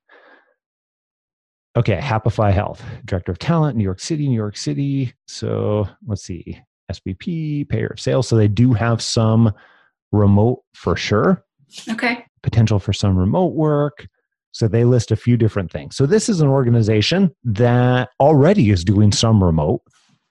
Okay, 1.77 1.97
Happify 1.97 2.51
Health, 2.53 2.84
Director 3.05 3.31
of 3.31 3.39
Talent, 3.39 3.75
New 3.77 3.84
York 3.84 3.99
City, 3.99 4.27
New 4.27 4.36
York 4.36 4.55
City. 4.55 5.13
So 5.27 5.88
let's 6.08 6.23
see, 6.23 6.60
SVP, 6.91 7.67
Payer 7.67 7.88
of 7.88 7.99
Sales. 7.99 8.27
So 8.27 8.36
they 8.38 8.47
do 8.47 8.73
have 8.73 9.01
some 9.01 9.51
remote 10.15 10.62
for 10.73 10.95
sure, 10.95 11.43
Okay. 11.89 12.25
potential 12.43 12.80
for 12.80 12.93
some 12.93 13.17
remote 13.17 13.54
work. 13.54 14.08
So 14.51 14.67
they 14.67 14.86
list 14.86 15.12
a 15.12 15.15
few 15.17 15.36
different 15.36 15.71
things. 15.71 15.97
So 15.97 16.06
this 16.06 16.30
is 16.30 16.39
an 16.41 16.47
organization 16.47 17.36
that 17.43 18.10
already 18.21 18.69
is 18.69 18.84
doing 18.86 19.12
some 19.12 19.43
remote 19.43 19.82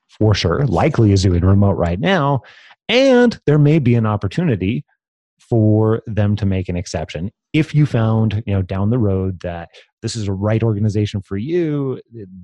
for 0.08 0.34
sure, 0.34 0.64
likely 0.66 1.12
is 1.12 1.22
doing 1.22 1.44
remote 1.44 1.72
right 1.74 2.00
now. 2.00 2.40
And 2.88 3.38
there 3.46 3.58
may 3.58 3.78
be 3.78 3.94
an 3.96 4.06
opportunity 4.06 4.84
for 5.38 6.02
them 6.06 6.36
to 6.36 6.46
make 6.46 6.68
an 6.70 6.76
exception 6.76 7.30
if 7.52 7.74
you 7.74 7.84
found 7.84 8.42
you 8.46 8.54
know 8.54 8.62
down 8.62 8.88
the 8.90 8.98
road 8.98 9.40
that 9.42 9.68
this 10.00 10.16
is 10.16 10.26
a 10.26 10.32
right 10.32 10.62
organization 10.62 11.20
for 11.20 11.36
you 11.36 12.00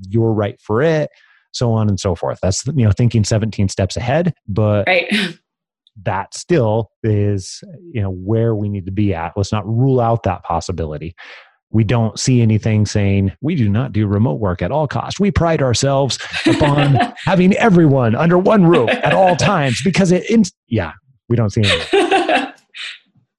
you're 0.09 0.33
right 0.33 0.61
for 0.61 0.83
it 0.83 1.09
so 1.53 1.72
on 1.72 1.88
and 1.88 1.98
so 1.98 2.14
forth 2.14 2.38
that's 2.42 2.66
you 2.66 2.85
know 2.85 2.92
thinking 2.92 3.24
17 3.24 3.70
steps 3.70 3.96
ahead 3.96 4.35
but 4.46 4.87
Right. 4.87 5.09
that 6.04 6.34
still 6.34 6.90
is 7.02 7.62
you 7.92 8.00
know 8.00 8.10
where 8.10 8.54
we 8.54 8.68
need 8.68 8.86
to 8.86 8.92
be 8.92 9.14
at 9.14 9.32
let's 9.36 9.52
not 9.52 9.66
rule 9.66 10.00
out 10.00 10.22
that 10.22 10.42
possibility 10.44 11.14
we 11.72 11.84
don't 11.84 12.18
see 12.18 12.42
anything 12.42 12.84
saying 12.84 13.32
we 13.40 13.54
do 13.54 13.68
not 13.68 13.92
do 13.92 14.06
remote 14.06 14.40
work 14.40 14.62
at 14.62 14.72
all 14.72 14.88
costs 14.88 15.20
we 15.20 15.30
pride 15.30 15.62
ourselves 15.62 16.18
upon 16.46 16.94
having 17.24 17.54
everyone 17.54 18.14
under 18.14 18.38
one 18.38 18.64
roof 18.64 18.90
at 18.90 19.14
all 19.14 19.36
times 19.36 19.80
because 19.82 20.12
it 20.12 20.28
in, 20.30 20.42
yeah 20.68 20.92
we 21.28 21.36
don't 21.36 21.50
see 21.50 21.62
anything 21.62 22.08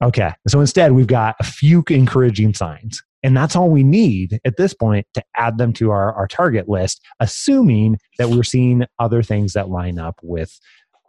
Okay. 0.02 0.32
So 0.48 0.60
instead, 0.60 0.92
we've 0.92 1.06
got 1.06 1.36
a 1.38 1.44
few 1.44 1.84
encouraging 1.88 2.54
signs. 2.54 3.02
And 3.22 3.36
that's 3.36 3.54
all 3.54 3.70
we 3.70 3.84
need 3.84 4.40
at 4.44 4.56
this 4.56 4.74
point 4.74 5.06
to 5.14 5.22
add 5.36 5.56
them 5.58 5.72
to 5.74 5.92
our, 5.92 6.12
our 6.14 6.26
target 6.26 6.68
list, 6.68 7.00
assuming 7.20 7.98
that 8.18 8.30
we're 8.30 8.42
seeing 8.42 8.84
other 8.98 9.22
things 9.22 9.52
that 9.52 9.68
line 9.68 10.00
up 10.00 10.18
with 10.22 10.58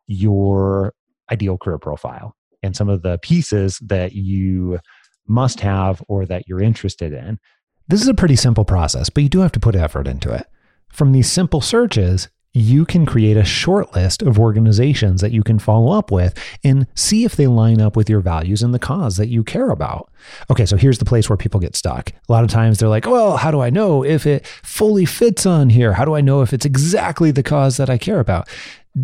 your 0.06 0.94
ideal 1.34 1.58
career 1.58 1.80
profile 1.80 2.36
and 2.62 2.76
some 2.76 2.90
of 2.90 3.02
the 3.02 3.18
pieces 3.20 3.80
that 3.80 4.14
you 4.14 4.80
must 5.28 5.60
have 5.60 6.02
or 6.08 6.26
that 6.26 6.48
you're 6.48 6.62
interested 6.62 7.14
in. 7.14 7.40
This 7.88 8.02
is 8.02 8.08
a 8.08 8.14
pretty 8.14 8.36
simple 8.36 8.66
process, 8.66 9.10
but 9.10 9.24
you 9.24 9.30
do 9.30 9.40
have 9.40 9.52
to 9.54 9.60
put 9.60 9.76
effort 9.76 10.08
into 10.08 10.32
it. 10.32 10.48
From 10.90 11.12
these 11.12 11.32
simple 11.32 11.60
searches, 11.60 12.30
you 12.54 12.86
can 12.86 13.06
create 13.06 13.36
a 13.36 13.44
short 13.44 13.96
list 13.96 14.22
of 14.22 14.38
organizations 14.40 15.22
that 15.22 15.32
you 15.32 15.44
can 15.44 15.58
follow 15.58 15.98
up 15.98 16.12
with 16.12 16.38
and 16.64 16.86
see 16.94 17.26
if 17.26 17.36
they 17.36 17.48
line 17.48 17.82
up 17.82 17.96
with 17.96 18.10
your 18.10 18.20
values 18.20 18.62
and 18.62 18.74
the 18.74 18.80
cause 18.80 19.18
that 19.18 19.28
you 19.28 19.44
care 19.44 19.72
about. 19.72 20.12
Okay, 20.52 20.66
so 20.66 20.78
here's 20.78 21.00
the 21.00 21.06
place 21.06 21.28
where 21.30 21.38
people 21.38 21.60
get 21.60 21.76
stuck. 21.76 22.12
A 22.12 22.32
lot 22.32 22.44
of 22.44 22.52
times 22.52 22.78
they're 22.78 22.90
like, 22.90 23.08
well, 23.08 23.38
how 23.38 23.50
do 23.50 23.62
I 23.62 23.72
know 23.72 24.04
if 24.06 24.28
it 24.28 24.46
fully 24.64 25.06
fits 25.06 25.48
on 25.48 25.70
here? 25.70 25.94
How 25.94 26.06
do 26.06 26.14
I 26.14 26.22
know 26.22 26.42
if 26.42 26.54
it's 26.54 26.66
exactly 26.66 27.32
the 27.32 27.44
cause 27.44 27.78
that 27.78 27.90
I 27.90 27.98
care 27.98 28.20
about? 28.20 28.48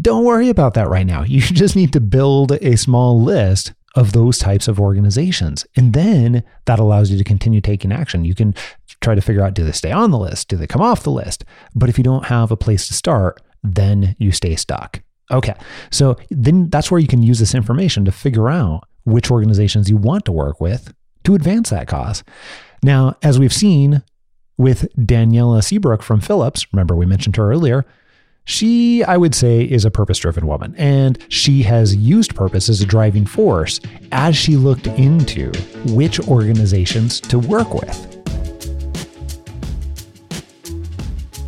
Don't 0.01 0.25
worry 0.25 0.49
about 0.49 0.75
that 0.75 0.89
right 0.89 1.05
now. 1.05 1.23
You 1.27 1.41
just 1.41 1.75
need 1.75 1.93
to 1.93 1.99
build 1.99 2.51
a 2.51 2.77
small 2.77 3.21
list 3.21 3.73
of 3.95 4.13
those 4.13 4.37
types 4.37 4.67
of 4.67 4.79
organizations. 4.79 5.65
And 5.75 5.93
then 5.93 6.43
that 6.65 6.79
allows 6.79 7.09
you 7.09 7.17
to 7.17 7.23
continue 7.23 7.59
taking 7.59 7.91
action. 7.91 8.23
You 8.23 8.35
can 8.35 8.53
try 9.01 9.15
to 9.15 9.21
figure 9.21 9.43
out 9.43 9.53
do 9.53 9.63
they 9.63 9.71
stay 9.71 9.91
on 9.91 10.11
the 10.11 10.17
list? 10.17 10.47
Do 10.47 10.57
they 10.57 10.67
come 10.67 10.81
off 10.81 11.03
the 11.03 11.11
list? 11.11 11.43
But 11.75 11.89
if 11.89 11.97
you 11.97 12.03
don't 12.03 12.25
have 12.25 12.51
a 12.51 12.57
place 12.57 12.87
to 12.87 12.93
start, 12.93 13.41
then 13.63 14.15
you 14.19 14.31
stay 14.31 14.55
stuck. 14.55 15.01
Okay. 15.31 15.53
So 15.91 16.17
then 16.29 16.69
that's 16.69 16.91
where 16.91 16.99
you 16.99 17.07
can 17.07 17.23
use 17.23 17.39
this 17.39 17.55
information 17.55 18.05
to 18.05 18.11
figure 18.11 18.49
out 18.49 18.87
which 19.05 19.31
organizations 19.31 19.89
you 19.89 19.97
want 19.97 20.25
to 20.25 20.31
work 20.31 20.59
with 20.59 20.93
to 21.23 21.35
advance 21.35 21.69
that 21.69 21.87
cause. 21.87 22.23
Now, 22.83 23.15
as 23.23 23.39
we've 23.39 23.53
seen 23.53 24.03
with 24.57 24.93
Daniela 24.95 25.63
Seabrook 25.63 26.03
from 26.03 26.21
Philips, 26.21 26.65
remember 26.73 26.95
we 26.95 27.05
mentioned 27.05 27.35
her 27.35 27.51
earlier, 27.51 27.85
she, 28.45 29.03
I 29.03 29.17
would 29.17 29.35
say, 29.35 29.61
is 29.61 29.85
a 29.85 29.91
purpose 29.91 30.17
driven 30.17 30.47
woman, 30.47 30.75
and 30.77 31.17
she 31.29 31.61
has 31.63 31.95
used 31.95 32.35
purpose 32.35 32.69
as 32.69 32.81
a 32.81 32.85
driving 32.85 33.25
force 33.25 33.79
as 34.11 34.35
she 34.35 34.55
looked 34.55 34.87
into 34.87 35.51
which 35.93 36.19
organizations 36.27 37.19
to 37.21 37.39
work 37.39 37.73
with. 37.73 38.05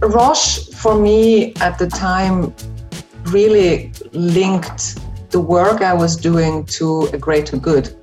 Roche, 0.02 0.70
for 0.76 1.00
me 1.00 1.54
at 1.56 1.78
the 1.80 1.88
time, 1.88 2.54
really 3.26 3.92
linked 4.14 5.00
the 5.32 5.40
work 5.40 5.82
I 5.82 5.94
was 5.94 6.16
doing 6.16 6.66
to 6.66 7.08
a 7.14 7.18
greater 7.18 7.58
good, 7.58 7.96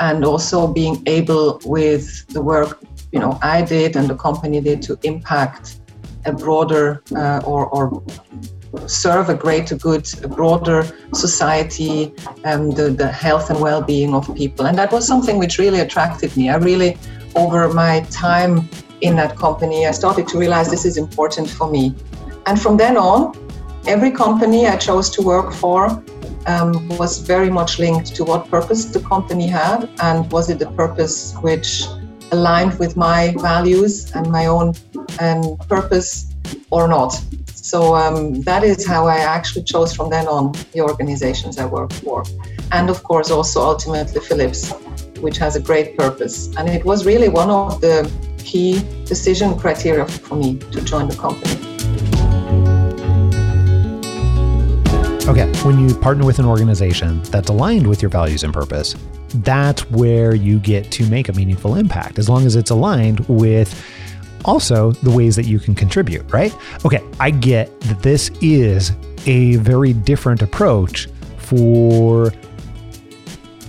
and 0.00 0.24
also 0.24 0.66
being 0.66 1.02
able 1.06 1.60
with 1.64 2.26
the 2.28 2.42
work 2.42 2.80
you 3.14 3.20
know 3.20 3.38
I 3.42 3.62
did 3.62 3.94
and 3.94 4.08
the 4.10 4.16
company 4.16 4.60
did 4.60 4.82
to 4.82 4.98
impact 5.04 5.78
a 6.26 6.32
broader 6.32 7.02
uh, 7.16 7.40
or, 7.44 7.66
or 7.68 8.02
serve 8.86 9.28
a 9.28 9.34
greater 9.34 9.76
good, 9.76 10.06
a 10.22 10.28
broader 10.28 10.86
society, 11.12 12.12
and 12.44 12.74
the, 12.76 12.90
the 12.90 13.08
health 13.08 13.50
and 13.50 13.60
well-being 13.60 14.14
of 14.14 14.34
people. 14.34 14.66
And 14.66 14.76
that 14.78 14.92
was 14.92 15.06
something 15.06 15.38
which 15.38 15.58
really 15.58 15.80
attracted 15.80 16.36
me. 16.36 16.50
I 16.50 16.56
really, 16.56 16.98
over 17.36 17.72
my 17.72 18.00
time 18.10 18.68
in 19.00 19.16
that 19.16 19.36
company, 19.36 19.86
I 19.86 19.92
started 19.92 20.26
to 20.28 20.38
realize 20.38 20.70
this 20.70 20.84
is 20.84 20.96
important 20.96 21.48
for 21.48 21.70
me. 21.70 21.94
And 22.46 22.60
from 22.60 22.76
then 22.76 22.96
on, 22.96 23.32
every 23.86 24.10
company 24.10 24.66
I 24.66 24.76
chose 24.76 25.10
to 25.10 25.22
work 25.22 25.52
for 25.52 26.02
um, 26.46 26.88
was 26.88 27.18
very 27.18 27.50
much 27.50 27.78
linked 27.78 28.14
to 28.16 28.24
what 28.24 28.50
purpose 28.50 28.86
the 28.86 29.00
company 29.00 29.46
had, 29.46 29.88
and 30.00 30.30
was 30.30 30.50
it 30.50 30.58
the 30.58 30.70
purpose 30.72 31.34
which 31.40 31.84
aligned 32.32 32.78
with 32.78 32.96
my 32.96 33.34
values 33.38 34.10
and 34.12 34.30
my 34.30 34.46
own 34.46 34.74
um, 35.20 35.56
purpose 35.68 36.32
or 36.70 36.88
not. 36.88 37.20
So 37.54 37.94
um, 37.94 38.42
that 38.42 38.62
is 38.62 38.86
how 38.86 39.06
I 39.06 39.16
actually 39.16 39.64
chose 39.64 39.94
from 39.94 40.10
then 40.10 40.26
on 40.28 40.52
the 40.72 40.80
organizations 40.82 41.58
I 41.58 41.66
work 41.66 41.92
for. 41.92 42.24
And 42.72 42.90
of 42.90 43.02
course, 43.02 43.30
also 43.30 43.62
ultimately 43.62 44.20
Philips, 44.20 44.70
which 45.20 45.38
has 45.38 45.56
a 45.56 45.60
great 45.60 45.96
purpose. 45.96 46.54
And 46.56 46.68
it 46.68 46.84
was 46.84 47.06
really 47.06 47.28
one 47.28 47.50
of 47.50 47.80
the 47.80 48.10
key 48.38 48.82
decision 49.04 49.58
criteria 49.58 50.06
for 50.06 50.36
me 50.36 50.58
to 50.58 50.80
join 50.82 51.08
the 51.08 51.16
company. 51.16 51.54
Okay, 55.26 55.50
when 55.64 55.78
you 55.78 55.94
partner 55.94 56.26
with 56.26 56.38
an 56.38 56.44
organization 56.44 57.22
that's 57.24 57.48
aligned 57.48 57.86
with 57.86 58.02
your 58.02 58.10
values 58.10 58.44
and 58.44 58.52
purpose, 58.52 58.94
that's 59.36 59.90
where 59.90 60.34
you 60.34 60.58
get 60.58 60.90
to 60.92 61.06
make 61.08 61.30
a 61.30 61.32
meaningful 61.32 61.76
impact 61.76 62.18
as 62.18 62.28
long 62.28 62.44
as 62.44 62.56
it's 62.56 62.70
aligned 62.70 63.20
with 63.20 63.82
also 64.44 64.92
the 64.92 65.10
ways 65.10 65.36
that 65.36 65.46
you 65.46 65.58
can 65.58 65.74
contribute, 65.74 66.30
right? 66.32 66.54
Okay, 66.84 67.02
I 67.20 67.30
get 67.30 67.78
that 67.82 68.00
this 68.02 68.30
is 68.40 68.92
a 69.26 69.56
very 69.56 69.92
different 69.92 70.42
approach 70.42 71.08
for 71.38 72.32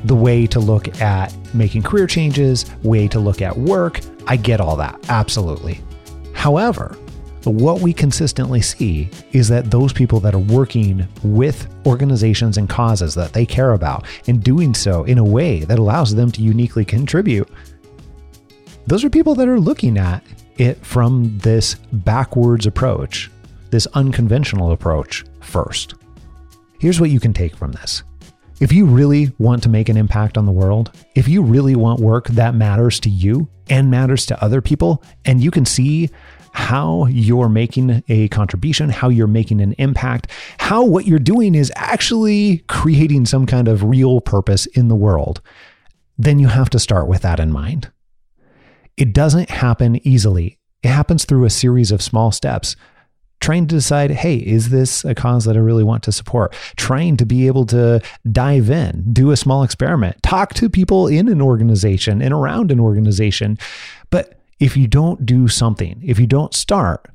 the 0.03 0.15
way 0.15 0.45
to 0.47 0.59
look 0.59 1.01
at 1.01 1.35
making 1.53 1.83
career 1.83 2.07
changes, 2.07 2.65
way 2.83 3.07
to 3.07 3.19
look 3.19 3.41
at 3.41 3.57
work. 3.57 4.01
I 4.27 4.37
get 4.37 4.59
all 4.59 4.75
that, 4.75 5.09
absolutely. 5.09 5.81
However, 6.33 6.97
what 7.43 7.81
we 7.81 7.93
consistently 7.93 8.61
see 8.61 9.09
is 9.31 9.47
that 9.49 9.69
those 9.69 9.93
people 9.93 10.19
that 10.21 10.33
are 10.33 10.39
working 10.39 11.07
with 11.23 11.67
organizations 11.85 12.57
and 12.57 12.67
causes 12.67 13.13
that 13.15 13.33
they 13.33 13.45
care 13.45 13.73
about 13.73 14.05
and 14.27 14.43
doing 14.43 14.73
so 14.73 15.03
in 15.03 15.17
a 15.17 15.23
way 15.23 15.59
that 15.61 15.79
allows 15.79 16.15
them 16.15 16.31
to 16.31 16.41
uniquely 16.41 16.83
contribute, 16.83 17.47
those 18.87 19.03
are 19.03 19.09
people 19.09 19.35
that 19.35 19.47
are 19.47 19.59
looking 19.59 19.97
at 19.97 20.23
it 20.57 20.83
from 20.85 21.37
this 21.39 21.75
backwards 21.91 22.65
approach, 22.65 23.29
this 23.71 23.87
unconventional 23.93 24.71
approach 24.71 25.23
first. 25.41 25.95
Here's 26.79 26.99
what 26.99 27.09
you 27.09 27.19
can 27.19 27.33
take 27.33 27.55
from 27.55 27.71
this. 27.73 28.03
If 28.61 28.71
you 28.71 28.85
really 28.85 29.33
want 29.37 29.63
to 29.63 29.69
make 29.69 29.89
an 29.89 29.97
impact 29.97 30.37
on 30.37 30.45
the 30.45 30.51
world, 30.51 30.91
if 31.13 31.27
you 31.27 31.41
really 31.41 31.75
want 31.75 31.99
work 31.99 32.27
that 32.29 32.55
matters 32.55 32.99
to 33.01 33.09
you 33.09 33.49
and 33.69 33.91
matters 33.91 34.25
to 34.27 34.43
other 34.43 34.61
people, 34.61 35.03
and 35.25 35.43
you 35.43 35.51
can 35.51 35.65
see 35.65 36.09
how 36.53 37.05
you're 37.07 37.49
making 37.49 38.01
a 38.07 38.29
contribution, 38.29 38.89
how 38.89 39.09
you're 39.09 39.27
making 39.27 39.59
an 39.59 39.73
impact, 39.73 40.31
how 40.57 40.85
what 40.85 41.05
you're 41.05 41.19
doing 41.19 41.53
is 41.53 41.69
actually 41.75 42.59
creating 42.69 43.25
some 43.25 43.45
kind 43.45 43.67
of 43.67 43.83
real 43.83 44.21
purpose 44.21 44.65
in 44.67 44.87
the 44.87 44.95
world, 44.95 45.41
then 46.17 46.39
you 46.39 46.47
have 46.47 46.69
to 46.69 46.79
start 46.79 47.09
with 47.09 47.23
that 47.23 47.41
in 47.41 47.51
mind. 47.51 47.91
It 48.97 49.13
doesn't 49.13 49.49
happen 49.49 50.05
easily. 50.07 50.57
It 50.83 50.89
happens 50.89 51.25
through 51.25 51.45
a 51.45 51.49
series 51.49 51.91
of 51.91 52.01
small 52.01 52.31
steps. 52.31 52.75
Trying 53.41 53.67
to 53.67 53.75
decide, 53.75 54.11
hey, 54.11 54.37
is 54.37 54.69
this 54.69 55.03
a 55.03 55.13
cause 55.13 55.45
that 55.45 55.57
I 55.57 55.59
really 55.59 55.83
want 55.83 56.03
to 56.03 56.11
support? 56.11 56.53
Trying 56.77 57.17
to 57.17 57.25
be 57.25 57.47
able 57.47 57.65
to 57.67 58.01
dive 58.31 58.69
in, 58.69 59.05
do 59.11 59.31
a 59.31 59.37
small 59.37 59.61
experiment, 59.61 60.23
talk 60.23 60.53
to 60.55 60.69
people 60.69 61.07
in 61.07 61.27
an 61.27 61.41
organization 61.41 62.21
and 62.21 62.33
around 62.33 62.71
an 62.71 62.79
organization. 62.79 63.57
But 64.09 64.39
if 64.59 64.77
you 64.77 64.87
don't 64.87 65.25
do 65.25 65.47
something, 65.47 66.01
if 66.03 66.17
you 66.17 66.27
don't 66.27 66.53
start, 66.53 67.07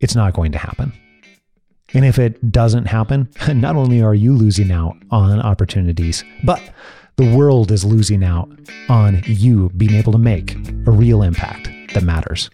it's 0.00 0.14
not 0.14 0.34
going 0.34 0.52
to 0.52 0.58
happen. 0.58 0.92
And 1.94 2.04
if 2.04 2.18
it 2.18 2.52
doesn't 2.52 2.86
happen, 2.86 3.28
not 3.48 3.76
only 3.76 4.02
are 4.02 4.14
you 4.14 4.34
losing 4.34 4.70
out 4.70 4.96
on 5.10 5.40
opportunities, 5.40 6.24
but 6.44 6.62
the 7.16 7.34
world 7.34 7.72
is 7.72 7.82
losing 7.82 8.22
out 8.22 8.50
on 8.90 9.22
you 9.24 9.70
being 9.70 9.94
able 9.94 10.12
to 10.12 10.18
make 10.18 10.54
a 10.86 10.90
real 10.90 11.22
impact 11.22 11.70
that 11.94 12.02
matters. 12.02 12.50